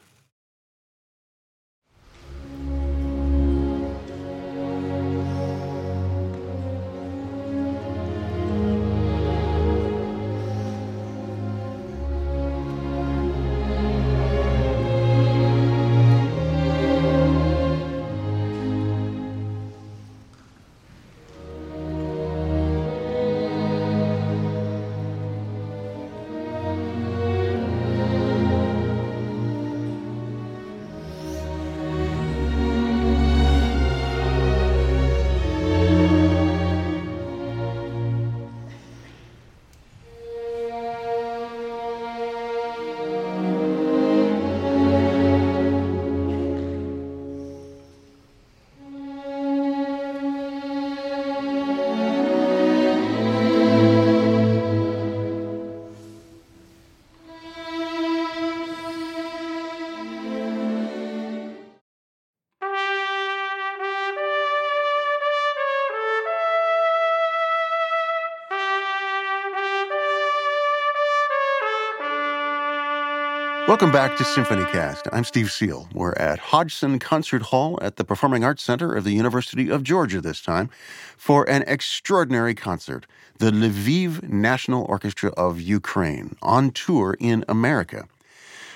Welcome 73.80 73.94
back 73.94 74.18
to 74.18 74.24
SymphonyCast. 74.24 75.08
I'm 75.10 75.24
Steve 75.24 75.50
Seel. 75.50 75.88
We're 75.94 76.12
at 76.12 76.38
Hodgson 76.38 76.98
Concert 76.98 77.40
Hall 77.40 77.78
at 77.80 77.96
the 77.96 78.04
Performing 78.04 78.44
Arts 78.44 78.62
Center 78.62 78.94
of 78.94 79.04
the 79.04 79.12
University 79.12 79.70
of 79.70 79.82
Georgia 79.84 80.20
this 80.20 80.42
time 80.42 80.68
for 81.16 81.48
an 81.48 81.64
extraordinary 81.66 82.54
concert. 82.54 83.06
The 83.38 83.50
Lviv 83.50 84.28
National 84.28 84.84
Orchestra 84.84 85.30
of 85.30 85.62
Ukraine 85.62 86.36
on 86.42 86.72
tour 86.72 87.16
in 87.18 87.42
America. 87.48 88.06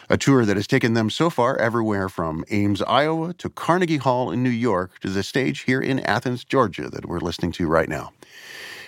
A 0.09 0.17
tour 0.17 0.47
that 0.47 0.57
has 0.57 0.67
taken 0.67 0.95
them 0.95 1.11
so 1.11 1.29
far 1.29 1.59
everywhere 1.59 2.09
from 2.09 2.43
Ames, 2.51 2.81
Iowa 2.81 3.35
to 3.35 3.51
Carnegie 3.51 3.99
Hall 3.99 4.31
in 4.31 4.43
New 4.43 4.49
York 4.49 5.01
to 5.01 5.11
the 5.11 5.23
stage 5.23 5.65
here 5.65 5.83
in 5.83 6.01
Athens, 6.01 6.45
Georgia 6.45 6.89
that 6.89 7.05
we're 7.05 7.21
listening 7.21 7.53
to 7.53 7.67
right 7.67 7.91
now. 7.91 8.13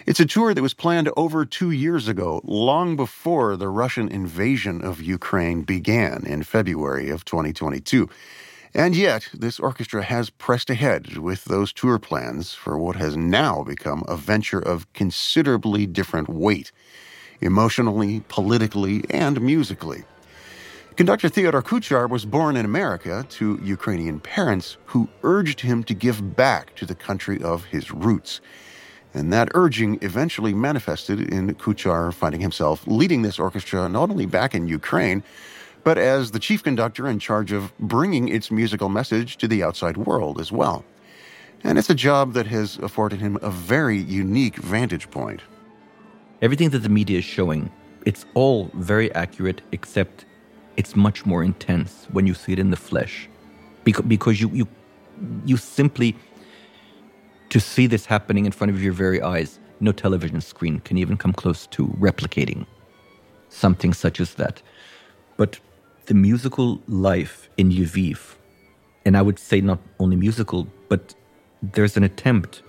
It's 0.06 0.20
a 0.20 0.24
tour 0.24 0.54
that 0.54 0.62
was 0.62 0.72
planned 0.72 1.10
over 1.16 1.44
two 1.44 1.72
years 1.72 2.06
ago, 2.06 2.40
long 2.44 2.94
before 2.94 3.56
the 3.56 3.68
Russian 3.68 4.08
invasion 4.08 4.80
of 4.80 5.02
Ukraine 5.02 5.62
began 5.62 6.22
in 6.24 6.44
February 6.44 7.10
of 7.10 7.24
2022. 7.24 8.08
And 8.72 8.94
yet, 8.94 9.28
this 9.34 9.58
orchestra 9.58 10.04
has 10.04 10.30
pressed 10.30 10.70
ahead 10.70 11.16
with 11.16 11.46
those 11.46 11.72
tour 11.72 11.98
plans 11.98 12.54
for 12.54 12.78
what 12.78 12.94
has 12.94 13.16
now 13.16 13.64
become 13.64 14.04
a 14.06 14.16
venture 14.16 14.60
of 14.60 14.86
considerably 14.92 15.88
different 15.88 16.28
weight, 16.28 16.70
emotionally, 17.40 18.20
politically, 18.28 19.02
and 19.10 19.40
musically. 19.40 20.04
Conductor 20.94 21.28
Theodore 21.28 21.62
Kuchar 21.62 22.08
was 22.08 22.24
born 22.24 22.56
in 22.56 22.64
America 22.64 23.26
to 23.30 23.58
Ukrainian 23.60 24.20
parents 24.20 24.76
who 24.84 25.08
urged 25.24 25.62
him 25.62 25.82
to 25.82 25.94
give 25.94 26.36
back 26.36 26.76
to 26.76 26.86
the 26.86 26.94
country 26.94 27.42
of 27.42 27.64
his 27.64 27.90
roots. 27.90 28.40
And 29.16 29.32
that 29.32 29.48
urging 29.54 29.98
eventually 30.02 30.52
manifested 30.52 31.20
in 31.32 31.54
Kuchar 31.54 32.12
finding 32.12 32.42
himself 32.42 32.86
leading 32.86 33.22
this 33.22 33.38
orchestra 33.38 33.88
not 33.88 34.10
only 34.10 34.26
back 34.26 34.54
in 34.54 34.68
Ukraine, 34.68 35.22
but 35.84 35.96
as 35.96 36.32
the 36.32 36.38
chief 36.38 36.62
conductor 36.62 37.08
in 37.08 37.18
charge 37.18 37.50
of 37.50 37.72
bringing 37.78 38.28
its 38.28 38.50
musical 38.50 38.90
message 38.90 39.38
to 39.38 39.48
the 39.48 39.62
outside 39.62 39.96
world 39.96 40.38
as 40.38 40.52
well. 40.52 40.84
And 41.64 41.78
it's 41.78 41.88
a 41.88 41.94
job 41.94 42.34
that 42.34 42.46
has 42.48 42.76
afforded 42.78 43.20
him 43.20 43.38
a 43.40 43.48
very 43.50 43.96
unique 43.96 44.56
vantage 44.56 45.10
point. 45.10 45.40
Everything 46.42 46.68
that 46.70 46.80
the 46.80 46.90
media 46.90 47.20
is 47.20 47.24
showing, 47.24 47.70
it's 48.04 48.26
all 48.34 48.70
very 48.74 49.10
accurate, 49.14 49.62
except 49.72 50.26
it's 50.76 50.94
much 50.94 51.24
more 51.24 51.42
intense 51.42 52.06
when 52.12 52.26
you 52.26 52.34
see 52.34 52.52
it 52.52 52.58
in 52.58 52.70
the 52.70 52.76
flesh. 52.76 53.30
Because, 53.82 54.04
because 54.04 54.42
you, 54.42 54.50
you, 54.50 54.68
you 55.46 55.56
simply 55.56 56.14
to 57.50 57.60
see 57.60 57.86
this 57.86 58.06
happening 58.06 58.46
in 58.46 58.52
front 58.52 58.72
of 58.72 58.82
your 58.82 58.92
very 58.92 59.22
eyes, 59.22 59.58
no 59.80 59.92
television 59.92 60.40
screen 60.40 60.80
can 60.80 60.98
even 60.98 61.16
come 61.16 61.32
close 61.32 61.66
to 61.68 61.88
replicating 62.00 62.66
something 63.48 63.92
such 63.92 64.20
as 64.20 64.34
that. 64.34 64.62
But 65.36 65.60
the 66.06 66.14
musical 66.14 66.80
life 66.88 67.48
in 67.56 67.70
Lviv, 67.70 68.36
and 69.04 69.16
I 69.16 69.22
would 69.22 69.38
say 69.38 69.60
not 69.60 69.80
only 69.98 70.16
musical, 70.16 70.66
but 70.88 71.14
there's 71.62 71.96
an 71.96 72.04
attempt 72.04 72.62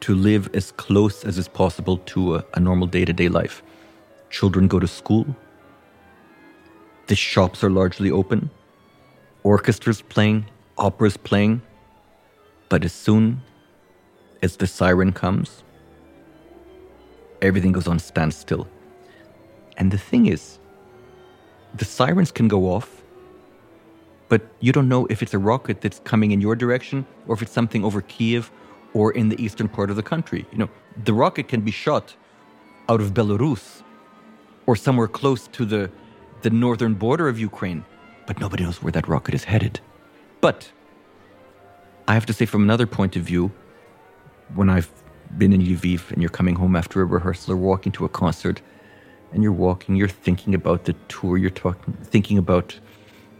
to 0.00 0.14
live 0.14 0.48
as 0.54 0.72
close 0.72 1.24
as 1.24 1.36
is 1.38 1.48
possible 1.48 1.98
to 1.98 2.36
a, 2.36 2.44
a 2.54 2.60
normal 2.60 2.86
day 2.86 3.04
to 3.04 3.12
day 3.12 3.28
life. 3.28 3.62
Children 4.30 4.68
go 4.68 4.78
to 4.78 4.86
school, 4.86 5.26
the 7.08 7.16
shops 7.16 7.64
are 7.64 7.70
largely 7.70 8.10
open, 8.10 8.50
orchestras 9.42 10.00
playing, 10.00 10.46
operas 10.78 11.16
playing, 11.16 11.60
but 12.70 12.84
as 12.84 12.92
soon 12.92 13.42
as 14.42 14.56
the 14.56 14.66
siren 14.66 15.12
comes, 15.12 15.62
everything 17.42 17.72
goes 17.72 17.86
on 17.86 17.98
standstill. 17.98 18.66
And 19.76 19.90
the 19.90 19.98
thing 19.98 20.26
is, 20.26 20.58
the 21.74 21.84
sirens 21.84 22.30
can 22.30 22.48
go 22.48 22.66
off, 22.66 23.02
but 24.28 24.42
you 24.60 24.72
don't 24.72 24.88
know 24.88 25.06
if 25.10 25.22
it's 25.22 25.34
a 25.34 25.38
rocket 25.38 25.80
that's 25.80 25.98
coming 26.04 26.30
in 26.30 26.40
your 26.40 26.56
direction 26.56 27.04
or 27.26 27.34
if 27.34 27.42
it's 27.42 27.52
something 27.52 27.84
over 27.84 28.00
Kiev 28.02 28.50
or 28.94 29.12
in 29.12 29.28
the 29.28 29.42
eastern 29.44 29.68
part 29.68 29.90
of 29.90 29.96
the 29.96 30.02
country. 30.02 30.46
You 30.52 30.58
know, 30.58 30.70
the 31.04 31.12
rocket 31.12 31.48
can 31.48 31.62
be 31.62 31.72
shot 31.72 32.14
out 32.88 33.00
of 33.00 33.14
Belarus 33.14 33.82
or 34.66 34.76
somewhere 34.76 35.08
close 35.08 35.48
to 35.48 35.64
the, 35.64 35.90
the 36.42 36.50
northern 36.50 36.94
border 36.94 37.28
of 37.28 37.38
Ukraine, 37.38 37.84
but 38.26 38.38
nobody 38.38 38.62
knows 38.62 38.80
where 38.80 38.92
that 38.92 39.08
rocket 39.08 39.34
is 39.34 39.44
headed. 39.44 39.80
But 40.40 40.70
I 42.10 42.14
have 42.14 42.26
to 42.26 42.32
say, 42.32 42.44
from 42.44 42.64
another 42.64 42.88
point 42.88 43.14
of 43.14 43.22
view, 43.22 43.52
when 44.56 44.68
I've 44.68 44.90
been 45.38 45.52
in 45.52 45.60
Lviv 45.60 46.10
and 46.10 46.20
you're 46.20 46.28
coming 46.28 46.56
home 46.56 46.74
after 46.74 47.00
a 47.00 47.04
rehearsal 47.04 47.52
or 47.52 47.56
walking 47.56 47.92
to 47.92 48.04
a 48.04 48.08
concert, 48.08 48.60
and 49.32 49.44
you're 49.44 49.52
walking, 49.52 49.94
you're 49.94 50.08
thinking 50.08 50.52
about 50.52 50.86
the 50.86 50.94
tour, 51.06 51.38
you're 51.38 51.50
talking, 51.50 51.94
thinking 52.02 52.36
about, 52.36 52.76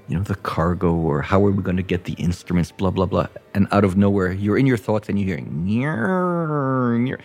you 0.06 0.16
know, 0.16 0.22
the 0.22 0.36
cargo 0.36 0.94
or 0.94 1.20
how 1.20 1.44
are 1.44 1.50
we 1.50 1.64
going 1.64 1.78
to 1.78 1.82
get 1.82 2.04
the 2.04 2.12
instruments, 2.12 2.70
blah 2.70 2.92
blah 2.92 3.06
blah, 3.06 3.26
and 3.54 3.66
out 3.72 3.84
of 3.84 3.96
nowhere, 3.96 4.30
you're 4.30 4.56
in 4.56 4.66
your 4.66 4.76
thoughts 4.76 5.08
and 5.08 5.18
you're 5.18 5.26
hearing, 5.26 5.64
near, 5.64 6.96
near, 6.96 7.18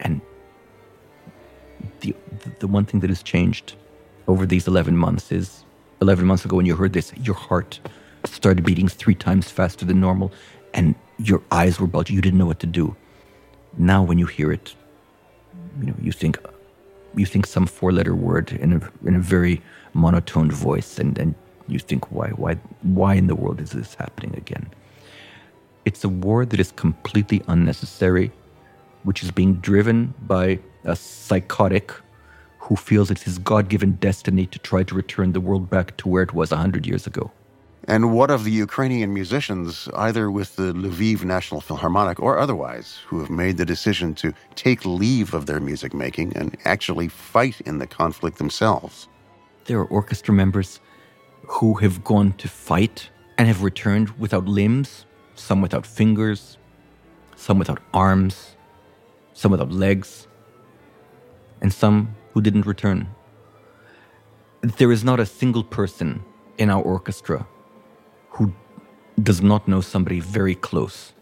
and 0.00 0.20
the 2.00 2.14
the 2.58 2.66
one 2.66 2.84
thing 2.84 3.00
that 3.00 3.08
has 3.08 3.22
changed 3.22 3.76
over 4.28 4.44
these 4.44 4.68
11 4.68 4.94
months 4.94 5.32
is 5.32 5.64
11 6.02 6.26
months 6.26 6.44
ago 6.44 6.56
when 6.56 6.66
you 6.66 6.76
heard 6.76 6.92
this, 6.92 7.14
your 7.16 7.34
heart 7.34 7.80
started 8.24 8.64
beating 8.64 8.88
three 8.88 9.14
times 9.14 9.50
faster 9.50 9.84
than 9.84 10.00
normal 10.00 10.32
and 10.76 10.94
your 11.18 11.42
eyes 11.50 11.80
were 11.80 11.88
bulging. 11.88 12.14
You 12.14 12.22
didn't 12.22 12.38
know 12.38 12.46
what 12.46 12.60
to 12.60 12.66
do. 12.66 12.94
Now, 13.76 14.02
when 14.02 14.18
you 14.18 14.26
hear 14.26 14.52
it, 14.52 14.74
you 15.80 15.86
know, 15.86 15.94
you 16.00 16.12
think, 16.12 16.38
you 17.16 17.26
think 17.26 17.46
some 17.46 17.66
four-letter 17.66 18.14
word 18.14 18.52
in 18.52 18.74
a 18.74 19.08
in 19.08 19.16
a 19.16 19.20
very 19.20 19.60
monotone 19.94 20.50
voice, 20.50 20.98
and 20.98 21.18
and 21.18 21.34
you 21.68 21.78
think, 21.78 22.10
why, 22.12 22.28
why, 22.30 22.54
why 22.82 23.14
in 23.14 23.26
the 23.26 23.34
world 23.34 23.60
is 23.60 23.70
this 23.70 23.94
happening 23.94 24.34
again? 24.36 24.68
It's 25.84 26.04
a 26.04 26.08
war 26.08 26.44
that 26.44 26.60
is 26.60 26.72
completely 26.72 27.42
unnecessary, 27.48 28.30
which 29.02 29.22
is 29.22 29.30
being 29.30 29.54
driven 29.54 30.14
by 30.22 30.60
a 30.84 30.94
psychotic 30.94 31.92
who 32.58 32.76
feels 32.76 33.10
it's 33.10 33.22
his 33.22 33.38
God 33.38 33.68
given 33.68 33.92
destiny 33.92 34.46
to 34.46 34.58
try 34.58 34.82
to 34.84 34.94
return 34.94 35.32
the 35.32 35.40
world 35.40 35.70
back 35.70 35.96
to 35.98 36.08
where 36.08 36.22
it 36.22 36.34
was 36.34 36.50
100 36.50 36.86
years 36.86 37.06
ago. 37.06 37.30
And 37.88 38.12
what 38.12 38.32
of 38.32 38.42
the 38.42 38.50
Ukrainian 38.50 39.14
musicians, 39.14 39.88
either 39.94 40.28
with 40.28 40.56
the 40.56 40.72
Lviv 40.72 41.22
National 41.22 41.60
Philharmonic 41.60 42.18
or 42.18 42.36
otherwise, 42.36 42.98
who 43.06 43.20
have 43.20 43.30
made 43.30 43.58
the 43.58 43.64
decision 43.64 44.12
to 44.16 44.34
take 44.56 44.84
leave 44.84 45.34
of 45.34 45.46
their 45.46 45.60
music 45.60 45.94
making 45.94 46.36
and 46.36 46.56
actually 46.64 47.06
fight 47.06 47.60
in 47.60 47.78
the 47.78 47.86
conflict 47.86 48.38
themselves? 48.38 49.06
There 49.66 49.78
are 49.78 49.84
orchestra 49.84 50.34
members 50.34 50.80
who 51.46 51.74
have 51.74 52.02
gone 52.02 52.32
to 52.38 52.48
fight 52.48 53.08
and 53.38 53.46
have 53.46 53.62
returned 53.62 54.10
without 54.18 54.46
limbs, 54.46 55.06
some 55.36 55.60
without 55.60 55.86
fingers, 55.86 56.58
some 57.36 57.56
without 57.56 57.80
arms, 57.94 58.56
some 59.32 59.52
without 59.52 59.70
legs, 59.70 60.26
and 61.60 61.72
some 61.72 62.16
who 62.32 62.40
didn't 62.40 62.66
return. 62.66 63.06
There 64.62 64.90
is 64.90 65.04
not 65.04 65.20
a 65.20 65.26
single 65.26 65.62
person 65.62 66.24
in 66.58 66.68
our 66.68 66.82
orchestra 66.82 67.46
who 68.36 68.52
does 69.22 69.42
not 69.42 69.68
know 69.68 69.82
somebody 69.82 70.20
very 70.20 70.56
close 70.56 71.12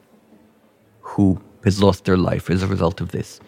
who 1.03 1.41
has 1.65 1.83
lost 1.83 2.05
their 2.07 2.17
life 2.17 2.51
as 2.51 2.63
a 2.63 2.67
result 2.69 3.01
of 3.01 3.11
this. 3.13 3.41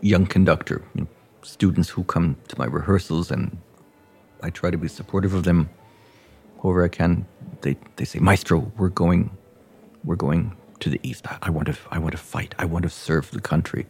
Young 0.00 0.26
conductor, 0.26 0.82
you 0.94 1.02
know, 1.02 1.08
students 1.42 1.90
who 1.90 2.04
come 2.04 2.36
to 2.48 2.58
my 2.58 2.66
rehearsals, 2.66 3.30
and 3.30 3.58
I 4.42 4.50
try 4.50 4.70
to 4.70 4.78
be 4.78 4.88
supportive 4.88 5.34
of 5.34 5.44
them 5.44 5.70
however 6.62 6.84
I 6.84 6.88
can. 6.88 7.26
They 7.62 7.76
they 7.96 8.04
say, 8.06 8.20
Maestro, 8.20 8.72
we're 8.78 8.90
going, 8.90 9.30
we're 10.04 10.16
going 10.16 10.56
to 10.80 10.90
the 10.90 11.00
east. 11.02 11.26
I, 11.28 11.38
I 11.44 11.50
want 11.50 11.68
to 11.68 11.76
I 11.90 11.98
want 11.98 12.12
to 12.12 12.18
fight. 12.18 12.54
I 12.58 12.66
want 12.66 12.84
to 12.84 12.90
serve 12.90 13.30
the 13.32 13.40
country. 13.40 13.86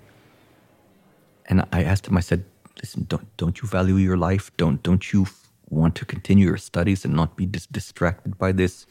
And 1.46 1.64
I 1.72 1.84
asked 1.84 2.08
him. 2.08 2.16
I 2.18 2.20
said, 2.20 2.44
Listen, 2.82 3.06
don't 3.08 3.28
don't 3.38 3.62
you 3.62 3.68
value 3.68 3.96
your 3.96 4.18
life? 4.18 4.52
Don't 4.56 4.82
don't 4.82 5.12
you 5.12 5.26
want 5.72 5.94
to 5.96 6.04
continue 6.04 6.46
your 6.46 6.58
studies 6.58 7.04
and 7.04 7.14
not 7.14 7.36
be 7.36 7.46
dis- 7.46 7.66
distracted 7.66 8.38
by 8.38 8.52
this? 8.52 8.86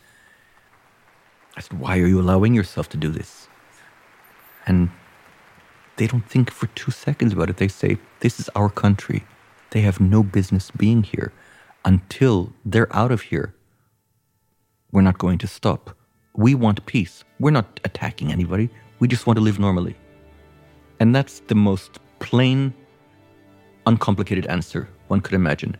I 1.56 1.62
said, 1.62 1.80
Why 1.80 2.00
are 2.00 2.08
you 2.08 2.20
allowing 2.20 2.54
yourself 2.54 2.90
to 2.90 2.98
do 2.98 3.10
this? 3.10 3.48
And 4.66 4.90
they 5.98 6.08
don't 6.08 6.28
think 6.28 6.52
for 6.52 6.68
two 6.68 6.92
seconds 6.92 7.34
about 7.34 7.50
it. 7.50 7.58
They 7.58 7.68
say, 7.68 7.98
This 8.22 8.40
is 8.40 8.50
our 8.56 8.70
country. 8.70 9.24
They 9.72 9.82
have 9.82 10.00
no 10.00 10.24
business 10.24 10.72
being 10.72 11.04
here. 11.04 11.32
Until 11.84 12.54
they're 12.66 12.96
out 12.96 13.12
of 13.12 13.22
here, 13.22 13.56
we're 14.92 15.02
not 15.02 15.18
going 15.18 15.38
to 15.40 15.48
stop. 15.48 15.96
We 16.36 16.54
want 16.56 16.86
peace. 16.86 17.24
We're 17.40 17.52
not 17.52 17.80
attacking 17.84 18.32
anybody. 18.32 18.70
We 19.00 19.08
just 19.08 19.26
want 19.26 19.38
to 19.38 19.44
live 19.44 19.60
normally. 19.60 19.96
And 21.00 21.16
that's 21.16 21.40
the 21.48 21.56
most 21.56 22.00
plain, 22.20 22.74
uncomplicated 23.88 24.46
answer 24.46 24.88
one 25.08 25.22
could 25.22 25.34
imagine. 25.34 25.76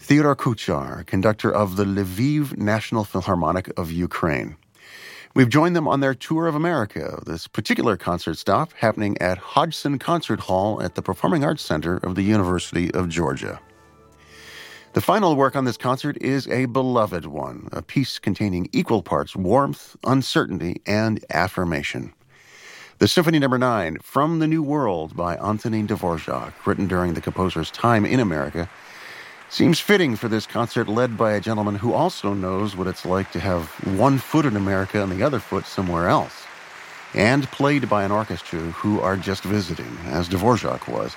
Theodore 0.00 0.36
Kuchar, 0.36 1.04
conductor 1.06 1.52
of 1.52 1.76
the 1.76 1.84
Lviv 1.84 2.56
National 2.56 3.04
Philharmonic 3.04 3.70
of 3.76 3.90
Ukraine. 3.90 4.56
We've 5.34 5.48
joined 5.48 5.74
them 5.76 5.88
on 5.88 6.00
their 6.00 6.14
tour 6.14 6.46
of 6.46 6.54
America, 6.54 7.20
this 7.26 7.46
particular 7.46 7.96
concert 7.96 8.38
stop 8.38 8.72
happening 8.74 9.18
at 9.18 9.38
Hodgson 9.38 9.98
Concert 9.98 10.40
Hall 10.40 10.80
at 10.80 10.94
the 10.94 11.02
Performing 11.02 11.44
Arts 11.44 11.62
Center 11.62 11.96
of 11.98 12.14
the 12.14 12.22
University 12.22 12.92
of 12.94 13.08
Georgia. 13.08 13.60
The 14.94 15.00
final 15.00 15.36
work 15.36 15.56
on 15.56 15.64
this 15.64 15.76
concert 15.76 16.16
is 16.20 16.46
a 16.48 16.66
beloved 16.66 17.26
one, 17.26 17.68
a 17.72 17.82
piece 17.82 18.18
containing 18.18 18.68
equal 18.72 19.02
parts 19.02 19.36
warmth, 19.36 19.96
uncertainty, 20.04 20.80
and 20.86 21.22
affirmation. 21.30 22.14
The 22.98 23.08
Symphony 23.08 23.38
Number 23.38 23.58
no. 23.58 23.68
9, 23.68 23.98
From 24.02 24.38
the 24.38 24.48
New 24.48 24.62
World 24.62 25.14
by 25.14 25.36
Antonin 25.36 25.86
Dvorak, 25.86 26.52
written 26.66 26.88
during 26.88 27.14
the 27.14 27.20
composer's 27.20 27.70
time 27.70 28.06
in 28.06 28.18
America, 28.18 28.68
seems 29.50 29.80
fitting 29.80 30.14
for 30.14 30.28
this 30.28 30.46
concert 30.46 30.88
led 30.88 31.16
by 31.16 31.32
a 31.32 31.40
gentleman 31.40 31.74
who 31.74 31.94
also 31.94 32.34
knows 32.34 32.76
what 32.76 32.86
it's 32.86 33.06
like 33.06 33.32
to 33.32 33.40
have 33.40 33.66
one 33.96 34.18
foot 34.18 34.44
in 34.44 34.56
America 34.56 35.02
and 35.02 35.10
the 35.10 35.22
other 35.22 35.38
foot 35.38 35.64
somewhere 35.64 36.08
else, 36.08 36.44
and 37.14 37.50
played 37.50 37.88
by 37.88 38.04
an 38.04 38.10
orchestra 38.10 38.58
who 38.58 39.00
are 39.00 39.16
just 39.16 39.42
visiting, 39.44 39.96
as 40.06 40.28
Dvorak 40.28 40.86
was, 40.86 41.16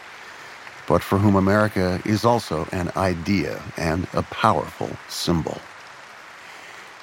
but 0.88 1.04
for 1.04 1.18
whom 1.18 1.36
America 1.36 2.02
is 2.06 2.24
also 2.24 2.68
an 2.72 2.92
idea 2.96 3.62
and 3.78 4.08
a 4.14 4.24
powerful 4.24 4.90
symbol. 5.10 5.60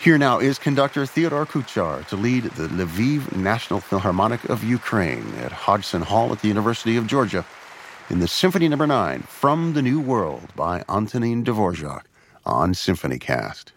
Here 0.01 0.17
now 0.17 0.39
is 0.39 0.59
conductor 0.59 1.05
Theodore 1.07 1.45
Kuchar 1.45 2.07
to 2.07 2.17
lead 2.17 2.45
the 2.45 2.69
Lviv 2.69 3.37
National 3.37 3.81
Philharmonic 3.81 4.45
of 4.45 4.63
Ukraine 4.63 5.35
at 5.41 5.53
Hodgson 5.53 6.03
Hall 6.03 6.33
at 6.33 6.41
the 6.41 6.49
University 6.49 6.97
of 6.97 7.07
Georgia 7.07 7.45
in 8.11 8.21
the 8.21 8.29
Symphony 8.29 8.69
Number 8.69 8.87
no. 8.87 8.95
9 8.95 9.21
From 9.23 9.75
the 9.75 9.83
New 9.83 10.01
World 10.01 10.55
by 10.57 10.83
Antonin 10.89 11.45
Dvorak 11.45 12.05
on 12.47 12.73
SymphonyCast. 12.73 13.73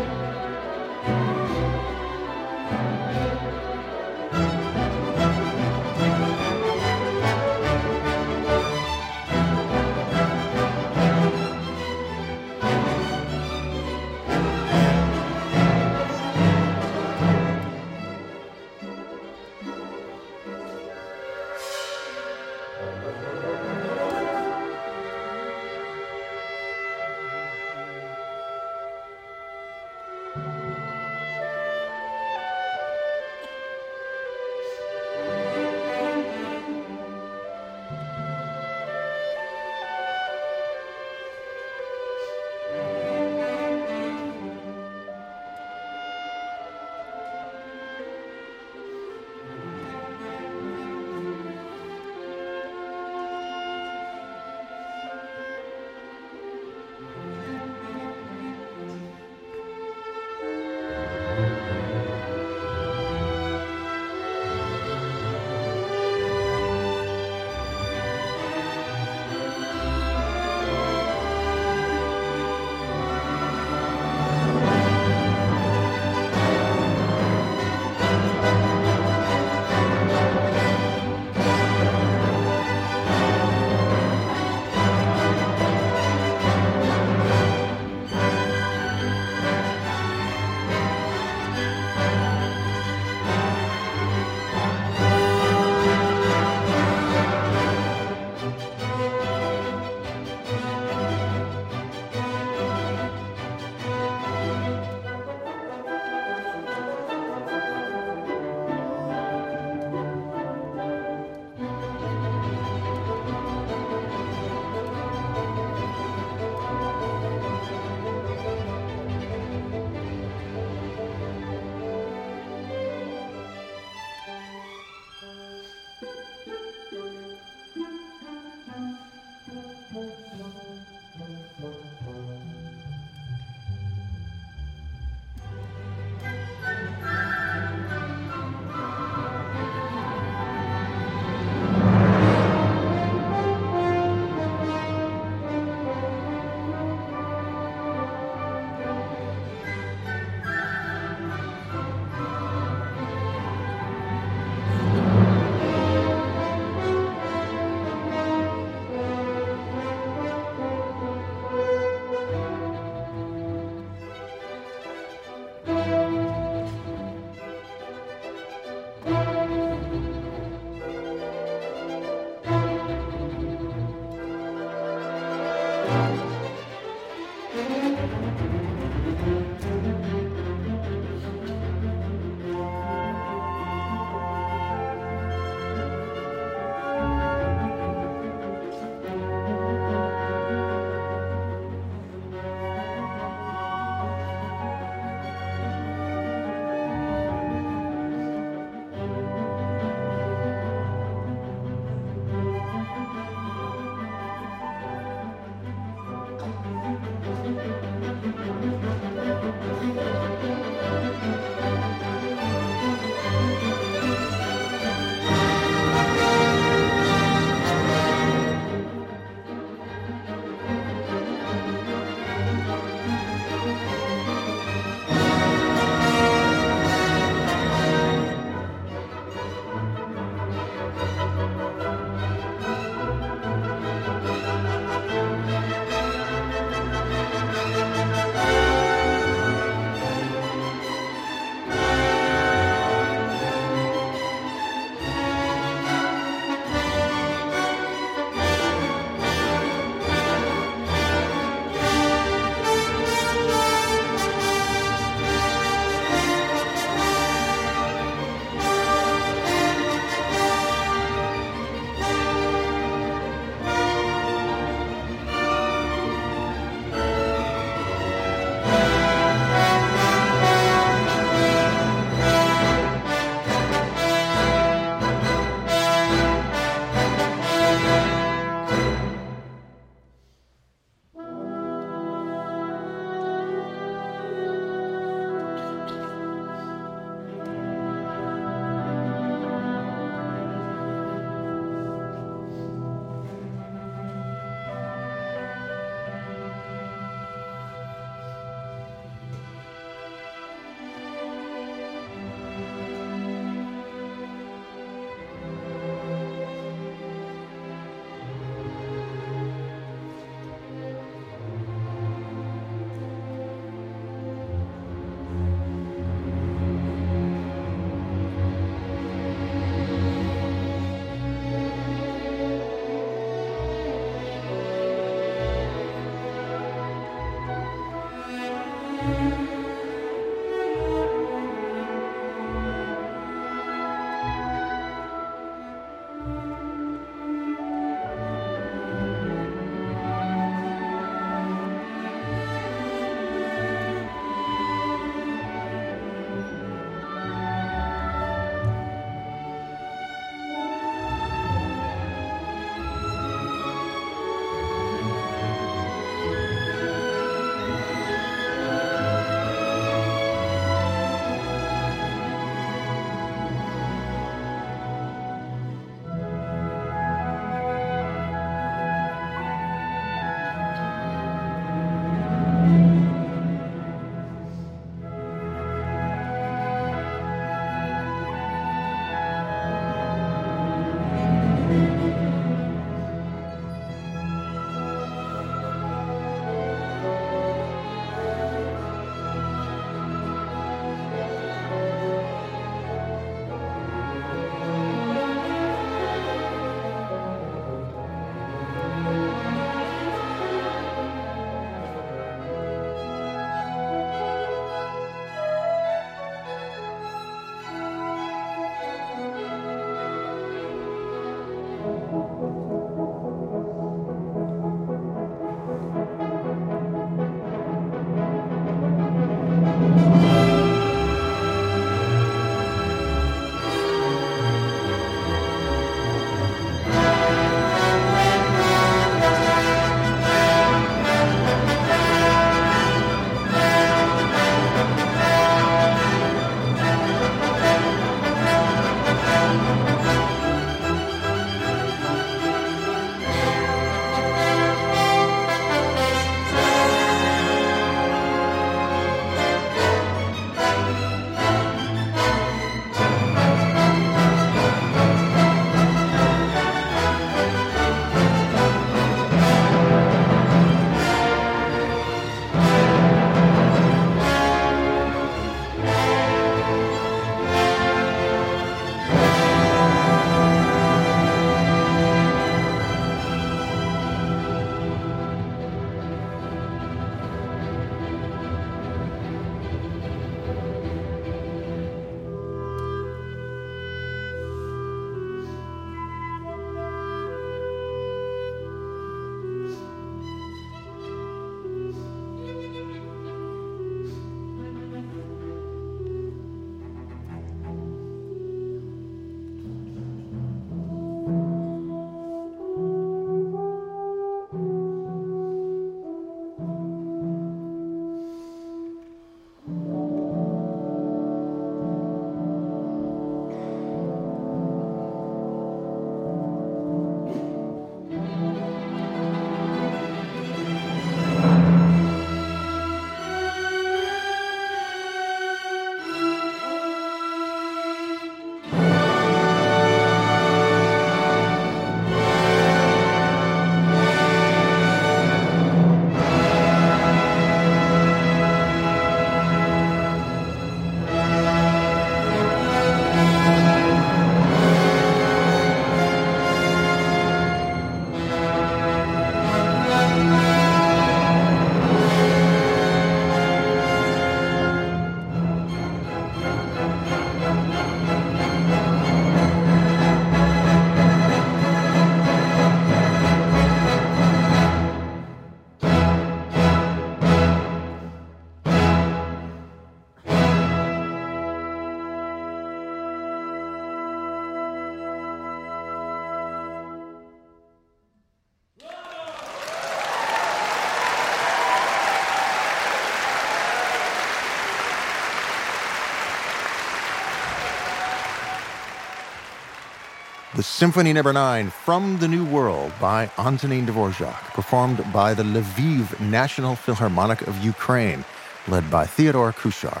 The 590.54 590.62
Symphony 590.62 591.12
Number 591.12 591.32
no. 591.32 591.40
9 591.40 591.70
from 591.70 592.18
the 592.18 592.28
New 592.28 592.44
World 592.44 592.92
by 593.00 593.28
Antonin 593.38 593.86
Dvorak, 593.86 594.54
performed 594.54 595.04
by 595.12 595.34
the 595.34 595.42
Lviv 595.42 596.20
National 596.20 596.76
Philharmonic 596.76 597.42
of 597.48 597.64
Ukraine, 597.64 598.24
led 598.68 598.88
by 598.88 599.04
Theodore 599.04 599.52
Kuchar. 599.52 600.00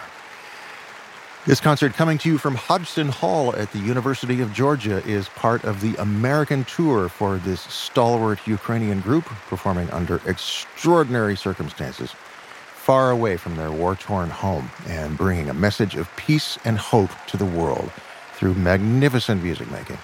This 1.44 1.60
concert, 1.60 1.94
coming 1.94 2.18
to 2.18 2.28
you 2.28 2.38
from 2.38 2.54
Hodgson 2.54 3.08
Hall 3.08 3.54
at 3.56 3.72
the 3.72 3.80
University 3.80 4.40
of 4.40 4.52
Georgia, 4.52 5.02
is 5.04 5.28
part 5.30 5.64
of 5.64 5.80
the 5.80 5.96
American 6.00 6.64
tour 6.64 7.08
for 7.08 7.38
this 7.38 7.62
stalwart 7.62 8.46
Ukrainian 8.46 9.00
group, 9.00 9.24
performing 9.48 9.90
under 9.90 10.20
extraordinary 10.24 11.36
circumstances, 11.36 12.12
far 12.12 13.10
away 13.10 13.36
from 13.36 13.56
their 13.56 13.72
war 13.72 13.96
torn 13.96 14.30
home, 14.30 14.70
and 14.86 15.18
bringing 15.18 15.50
a 15.50 15.54
message 15.54 15.96
of 15.96 16.14
peace 16.14 16.58
and 16.64 16.78
hope 16.78 17.10
to 17.26 17.36
the 17.36 17.44
world 17.44 17.90
through 18.34 18.54
magnificent 18.54 19.42
music 19.42 19.68
making. 19.72 19.98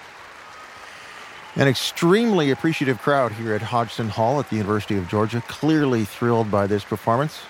An 1.57 1.67
extremely 1.67 2.49
appreciative 2.51 3.01
crowd 3.01 3.33
here 3.33 3.53
at 3.53 3.61
Hodgson 3.61 4.07
Hall 4.07 4.39
at 4.39 4.49
the 4.49 4.55
University 4.55 4.97
of 4.97 5.09
Georgia, 5.09 5.43
clearly 5.49 6.05
thrilled 6.05 6.49
by 6.49 6.65
this 6.65 6.85
performance 6.85 7.41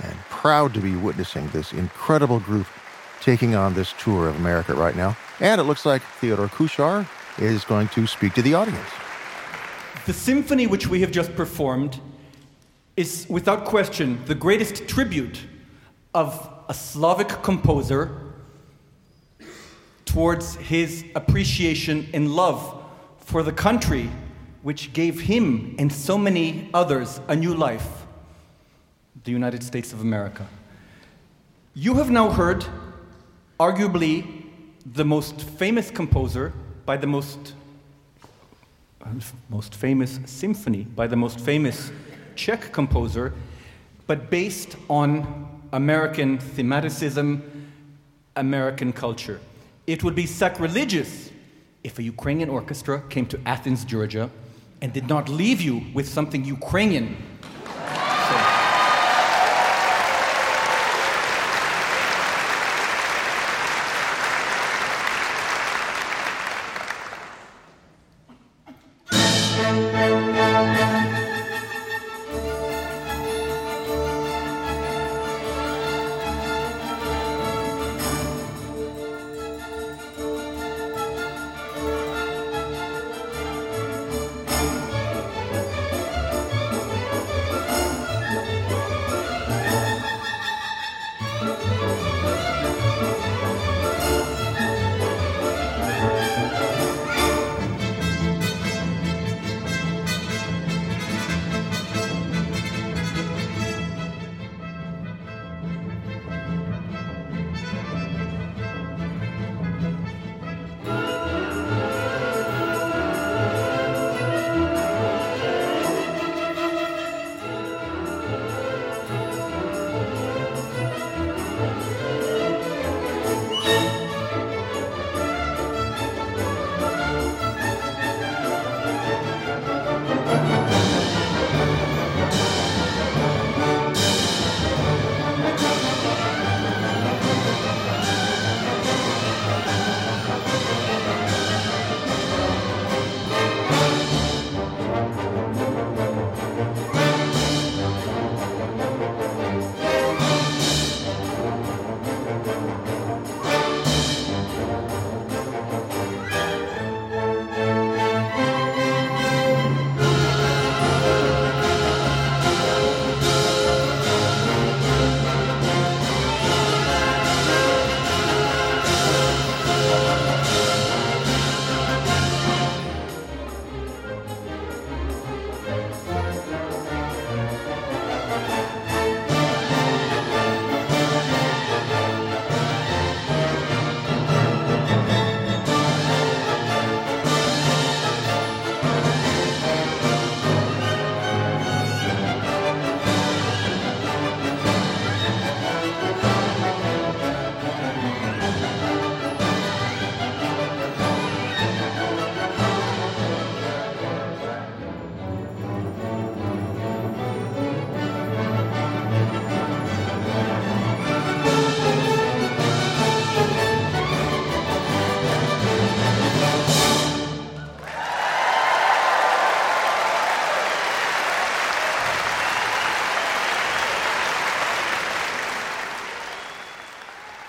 and 0.00 0.16
proud 0.30 0.72
to 0.74 0.80
be 0.80 0.94
witnessing 0.94 1.48
this 1.48 1.72
incredible 1.72 2.38
group 2.38 2.68
taking 3.20 3.56
on 3.56 3.74
this 3.74 3.94
tour 3.98 4.28
of 4.28 4.36
America 4.36 4.74
right 4.74 4.94
now. 4.94 5.16
And 5.40 5.60
it 5.60 5.64
looks 5.64 5.84
like 5.84 6.02
Theodore 6.02 6.46
Kuchar 6.46 7.04
is 7.40 7.64
going 7.64 7.88
to 7.88 8.06
speak 8.06 8.32
to 8.34 8.42
the 8.42 8.54
audience. 8.54 8.88
The 10.06 10.12
symphony 10.12 10.68
which 10.68 10.86
we 10.86 11.00
have 11.00 11.10
just 11.10 11.34
performed 11.34 12.00
is, 12.96 13.26
without 13.28 13.64
question, 13.64 14.24
the 14.26 14.36
greatest 14.36 14.86
tribute 14.86 15.40
of 16.14 16.48
a 16.68 16.74
Slavic 16.74 17.42
composer 17.42 18.34
towards 20.04 20.54
his 20.54 21.04
appreciation 21.16 22.08
and 22.14 22.30
love 22.30 22.77
for 23.28 23.42
the 23.42 23.52
country 23.52 24.08
which 24.62 24.90
gave 24.94 25.20
him 25.20 25.76
and 25.78 25.92
so 25.92 26.16
many 26.16 26.70
others 26.72 27.20
a 27.28 27.36
new 27.36 27.52
life 27.52 28.06
the 29.24 29.30
United 29.30 29.62
States 29.62 29.92
of 29.92 30.00
America. 30.00 30.46
You 31.74 31.92
have 31.96 32.10
now 32.10 32.30
heard 32.30 32.64
arguably 33.60 34.46
the 34.86 35.04
most 35.04 35.42
famous 35.42 35.90
composer 35.90 36.54
by 36.86 36.96
the 36.96 37.06
most 37.06 37.52
uh, 39.02 39.08
most 39.50 39.74
famous 39.74 40.20
symphony 40.24 40.84
by 40.84 41.06
the 41.06 41.16
most 41.16 41.38
famous 41.38 41.92
Czech 42.34 42.72
composer, 42.72 43.34
but 44.06 44.30
based 44.30 44.74
on 44.88 45.60
American 45.72 46.38
thematicism, 46.56 47.42
American 48.36 48.90
culture. 48.90 49.38
It 49.86 50.02
would 50.02 50.14
be 50.14 50.24
sacrilegious 50.24 51.30
if 51.88 51.98
a 51.98 52.02
Ukrainian 52.02 52.50
orchestra 52.58 52.96
came 53.08 53.26
to 53.32 53.36
Athens, 53.54 53.80
Georgia, 53.92 54.26
and 54.82 54.92
did 54.92 55.06
not 55.14 55.24
leave 55.40 55.60
you 55.68 55.76
with 55.96 56.06
something 56.16 56.40
Ukrainian 56.44 57.06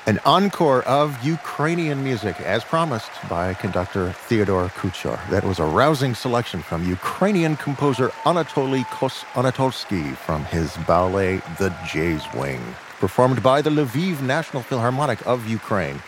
An 0.09 0.19
encore 0.25 0.81
of 0.85 1.23
Ukrainian 1.23 2.03
music, 2.03 2.41
as 2.41 2.63
promised 2.63 3.11
by 3.29 3.53
conductor 3.53 4.11
Theodore 4.11 4.69
Kuchar. 4.69 5.19
That 5.29 5.43
was 5.43 5.59
a 5.59 5.65
rousing 5.65 6.15
selection 6.15 6.63
from 6.63 6.83
Ukrainian 6.83 7.55
composer 7.57 8.09
Anatoly 8.25 8.89
Kos 8.89 9.23
Anatolsky 9.35 10.15
from 10.15 10.45
his 10.45 10.75
ballet 10.87 11.43
The 11.59 11.69
Jay's 11.87 12.23
Wing, 12.33 12.59
performed 12.99 13.43
by 13.43 13.61
the 13.61 13.69
Lviv 13.69 14.19
National 14.23 14.63
Philharmonic 14.63 15.23
of 15.27 15.47
Ukraine, 15.47 16.01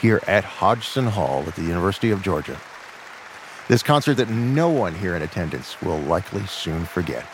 here 0.00 0.20
at 0.28 0.44
Hodgson 0.44 1.08
Hall 1.08 1.42
at 1.48 1.56
the 1.56 1.64
University 1.64 2.12
of 2.12 2.22
Georgia. 2.22 2.60
This 3.66 3.82
concert 3.82 4.18
that 4.18 4.30
no 4.30 4.68
one 4.68 4.94
here 4.94 5.16
in 5.16 5.22
attendance 5.22 5.82
will 5.82 5.98
likely 5.98 6.46
soon 6.46 6.84
forget. 6.84 7.26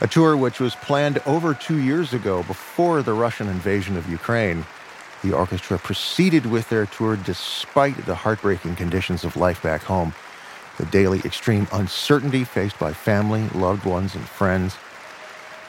A 0.00 0.06
tour 0.06 0.36
which 0.36 0.60
was 0.60 0.76
planned 0.76 1.18
over 1.26 1.54
two 1.54 1.78
years 1.78 2.12
ago 2.12 2.44
before 2.44 3.02
the 3.02 3.14
Russian 3.14 3.48
invasion 3.48 3.96
of 3.96 4.08
Ukraine 4.08 4.64
The 5.22 5.32
orchestra 5.32 5.78
proceeded 5.78 6.46
with 6.46 6.68
their 6.68 6.86
tour 6.86 7.16
despite 7.16 8.06
the 8.06 8.14
heartbreaking 8.14 8.76
conditions 8.76 9.24
of 9.24 9.36
life 9.36 9.62
back 9.62 9.82
home, 9.82 10.14
the 10.76 10.86
daily 10.86 11.18
extreme 11.24 11.66
uncertainty 11.72 12.44
faced 12.44 12.78
by 12.78 12.92
family, 12.92 13.48
loved 13.48 13.84
ones, 13.84 14.14
and 14.14 14.24
friends. 14.28 14.76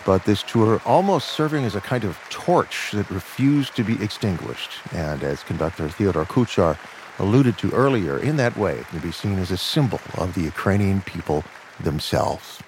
But 0.06 0.26
this 0.26 0.44
tour 0.44 0.82
almost 0.86 1.30
serving 1.30 1.66
as 1.66 1.76
a 1.76 1.82
kind 1.82 2.04
of 2.04 2.18
torch 2.30 2.92
that 2.94 3.10
refused 3.10 3.76
to 3.76 3.84
be 3.84 4.02
extinguished, 4.04 4.72
and 4.94 5.24
as 5.24 5.44
conductor 5.44 5.90
Theodore 5.90 6.26
Kuchar 6.26 6.78
alluded 7.18 7.58
to 7.58 7.72
earlier, 7.72 8.18
in 8.18 8.38
that 8.38 8.56
way 8.56 8.76
it 8.76 8.88
can 8.88 9.00
be 9.00 9.12
seen 9.12 9.40
as 9.40 9.52
a 9.52 9.58
symbol 9.58 10.00
of 10.16 10.36
the 10.36 10.42
Ukrainian 10.42 11.02
people 11.02 11.44
themselves. 11.80 12.59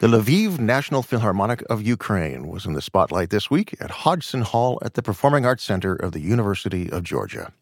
The 0.00 0.06
Lviv 0.06 0.58
National 0.58 1.02
Philharmonic 1.02 1.62
of 1.68 1.82
Ukraine 1.82 2.48
was 2.48 2.64
in 2.64 2.72
the 2.72 2.80
spotlight 2.80 3.28
this 3.28 3.50
week 3.50 3.76
at 3.80 3.90
Hodgson 3.90 4.40
Hall 4.40 4.78
at 4.80 4.94
the 4.94 5.02
Performing 5.02 5.44
Arts 5.44 5.62
Center 5.62 5.94
of 5.94 6.12
the 6.12 6.20
University 6.20 6.90
of 6.90 7.02
Georgia. 7.02 7.52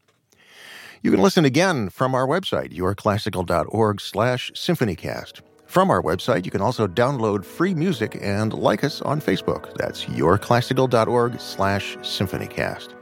You 1.02 1.10
can 1.10 1.20
listen 1.20 1.44
again 1.44 1.88
from 1.88 2.14
our 2.14 2.28
website, 2.28 2.72
yourclassical.org 2.72 4.00
slash 4.00 4.52
symphonycast. 4.52 5.40
From 5.66 5.90
our 5.90 6.00
website, 6.00 6.44
you 6.44 6.52
can 6.52 6.60
also 6.60 6.86
download 6.86 7.44
free 7.44 7.74
music 7.74 8.16
and 8.22 8.52
like 8.52 8.84
us 8.84 9.02
on 9.02 9.20
Facebook. 9.20 9.74
That's 9.74 10.04
yourclassical.org 10.04 11.40
slash 11.40 11.96
symphonycast. 11.96 12.94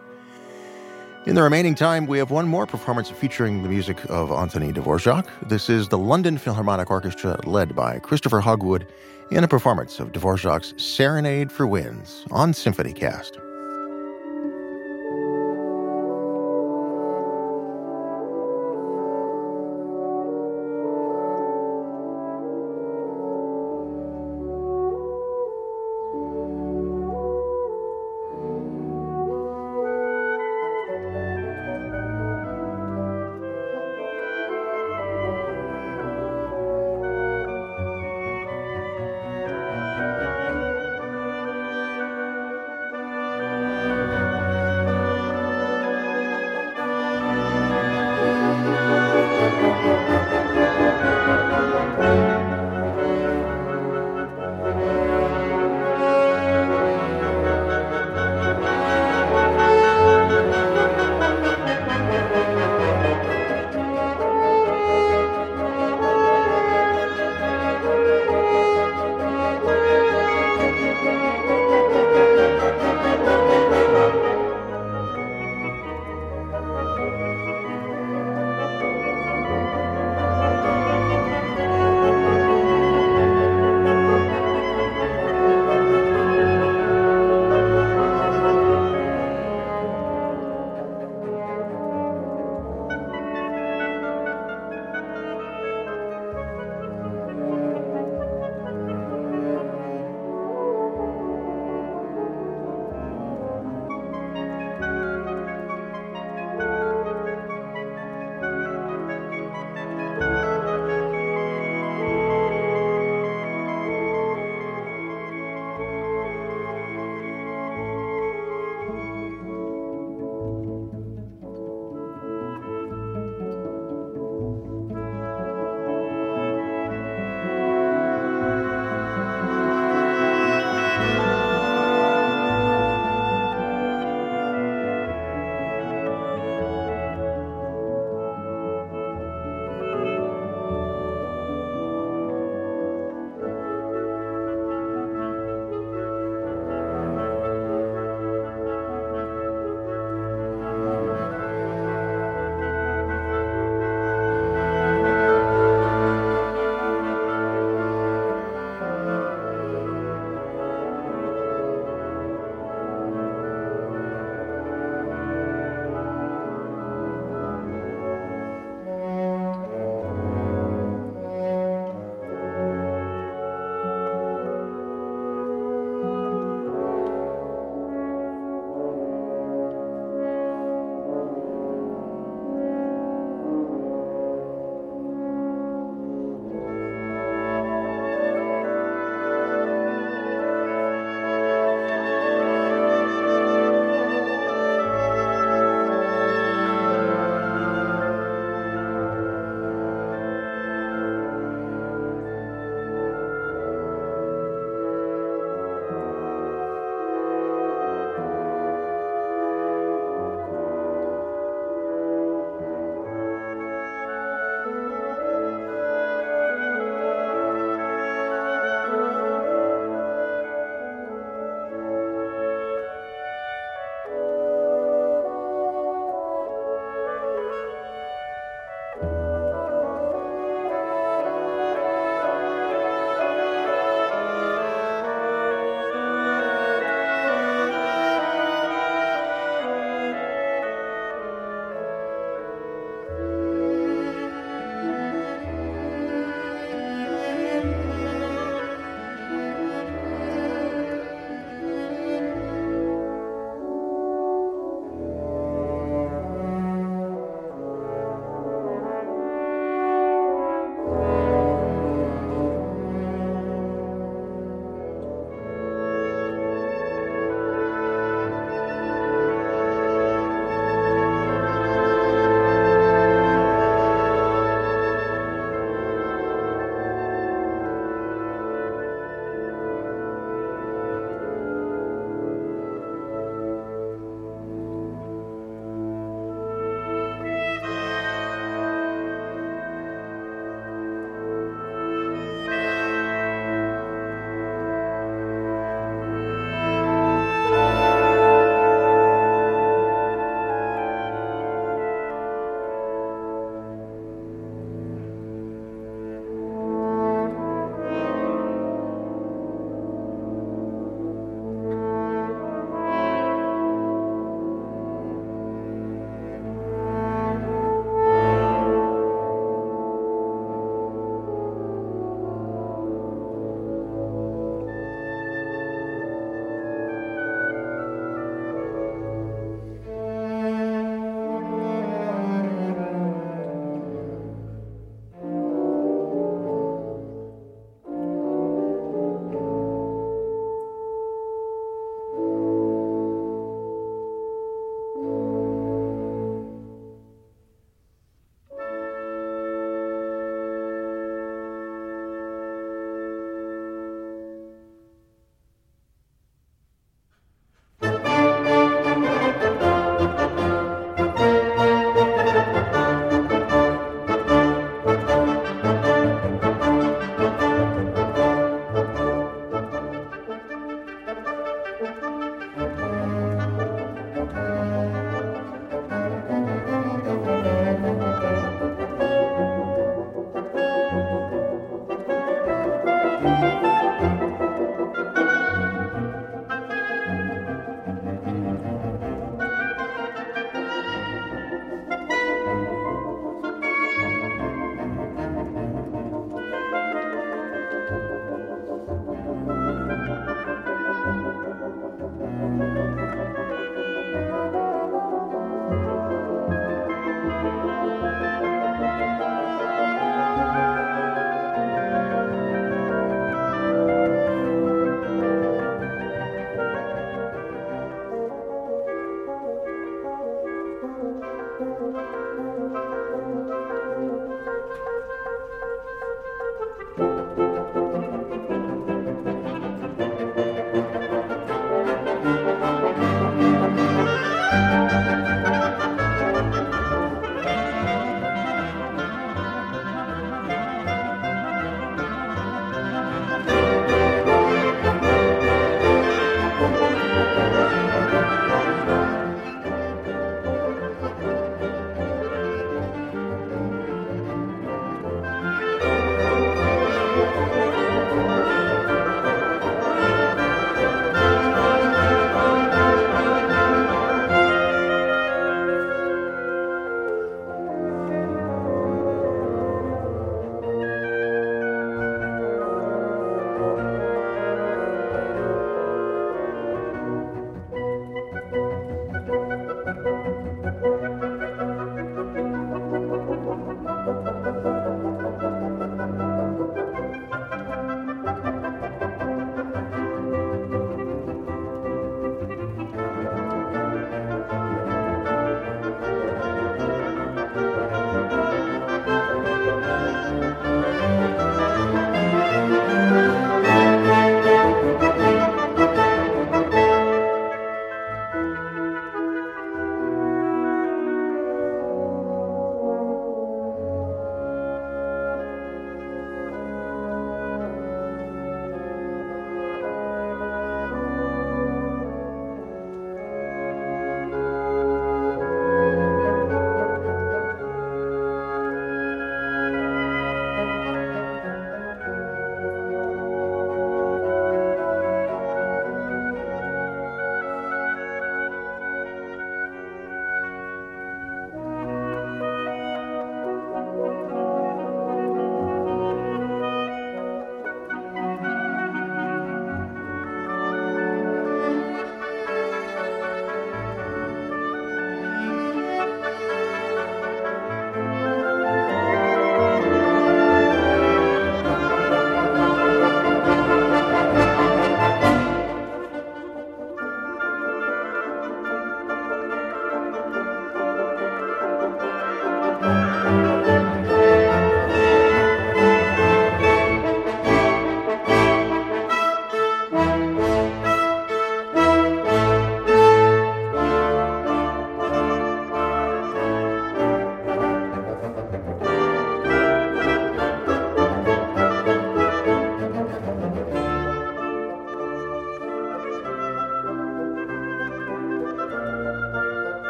In 1.27 1.35
the 1.35 1.43
remaining 1.43 1.75
time, 1.75 2.07
we 2.07 2.17
have 2.17 2.31
one 2.31 2.49
more 2.49 2.67
performance 2.67 3.11
featuring 3.11 3.63
the 3.63 3.69
music 3.69 3.99
of 4.09 4.31
Antonin 4.31 4.73
Dvorak. 4.73 5.27
This 5.47 5.69
is 5.69 5.89
the 5.89 5.99
London 5.99 6.39
Philharmonic 6.39 6.91
Orchestra, 6.91 7.39
led 7.45 7.77
by 7.77 7.99
Christopher 7.99 8.41
Hogwood, 8.41 8.87
in 9.31 9.45
a 9.45 9.49
performance 9.49 10.01
of 10.01 10.13
Dvorak's 10.13 10.75
Serenade 10.83 11.51
for 11.51 11.67
Winds 11.67 12.25
on 12.31 12.53
SymphonyCast. 12.53 13.46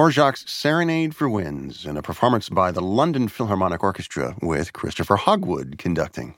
Dvorak's 0.00 0.50
Serenade 0.50 1.14
for 1.14 1.28
Winds 1.28 1.84
in 1.84 1.98
a 1.98 2.00
performance 2.00 2.48
by 2.48 2.70
the 2.70 2.80
London 2.80 3.28
Philharmonic 3.28 3.82
Orchestra 3.82 4.34
with 4.40 4.72
Christopher 4.72 5.16
Hogwood 5.16 5.76
conducting. 5.76 6.36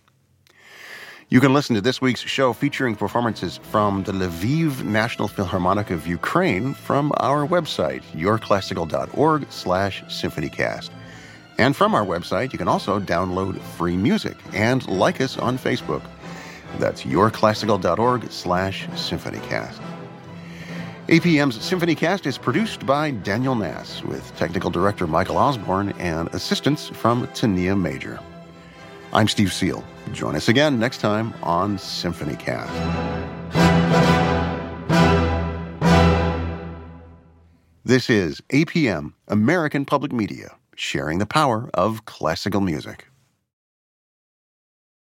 You 1.29 1.39
can 1.39 1.55
listen 1.55 1.77
to 1.77 1.81
this 1.81 2.01
week's 2.01 2.23
show 2.23 2.53
featuring 2.55 2.97
performances 2.97 3.61
from 3.71 4.03
the 4.03 4.11
Lviv 4.11 4.83
National 4.83 5.29
Philharmonic 5.29 5.93
of 5.93 6.09
Ukraine 6.09 6.75
from 6.75 7.13
our 7.19 7.47
website, 7.47 8.03
yourclassical.org 8.15 9.47
slash 9.53 10.03
symphonycast. 10.07 10.91
And 11.57 11.77
from 11.77 11.95
our 11.95 12.05
website, 12.05 12.53
you 12.53 12.59
can 12.59 12.67
also 12.67 12.99
download 12.99 13.61
free 13.61 13.97
music 13.97 14.39
and 14.53 14.85
like 14.89 15.21
us 15.21 15.39
on 15.39 15.57
Facebook. 15.57 16.03
That's 16.81 17.05
yourclassical.org 17.05 18.29
slash 18.33 18.89
symphonycast. 18.89 19.92
APM's 21.09 21.59
Symphonycast 21.59 22.27
is 22.27 22.39
produced 22.39 22.87
by 22.87 23.11
Daniel 23.11 23.57
Nass, 23.57 24.05
with 24.05 24.35
technical 24.37 24.71
director 24.71 25.09
Michael 25.09 25.37
Osborne 25.37 25.91
and 25.99 26.29
assistance 26.29 26.91
from 26.91 27.27
Tania 27.35 27.75
Major. 27.75 28.21
I'm 29.13 29.27
Steve 29.27 29.53
Seel. 29.53 29.83
Join 30.13 30.37
us 30.37 30.49
again 30.49 30.79
next 30.79 30.99
time 30.99 31.35
on 31.43 31.77
Symphonycast. 31.77 32.71
This 37.85 38.09
is 38.09 38.41
APM, 38.53 39.15
American 39.27 39.85
Public 39.85 40.13
Media, 40.13 40.55
sharing 40.77 41.19
the 41.19 41.27
power 41.27 41.69
of 41.75 42.05
classical 42.05 42.61
music. 42.61 43.09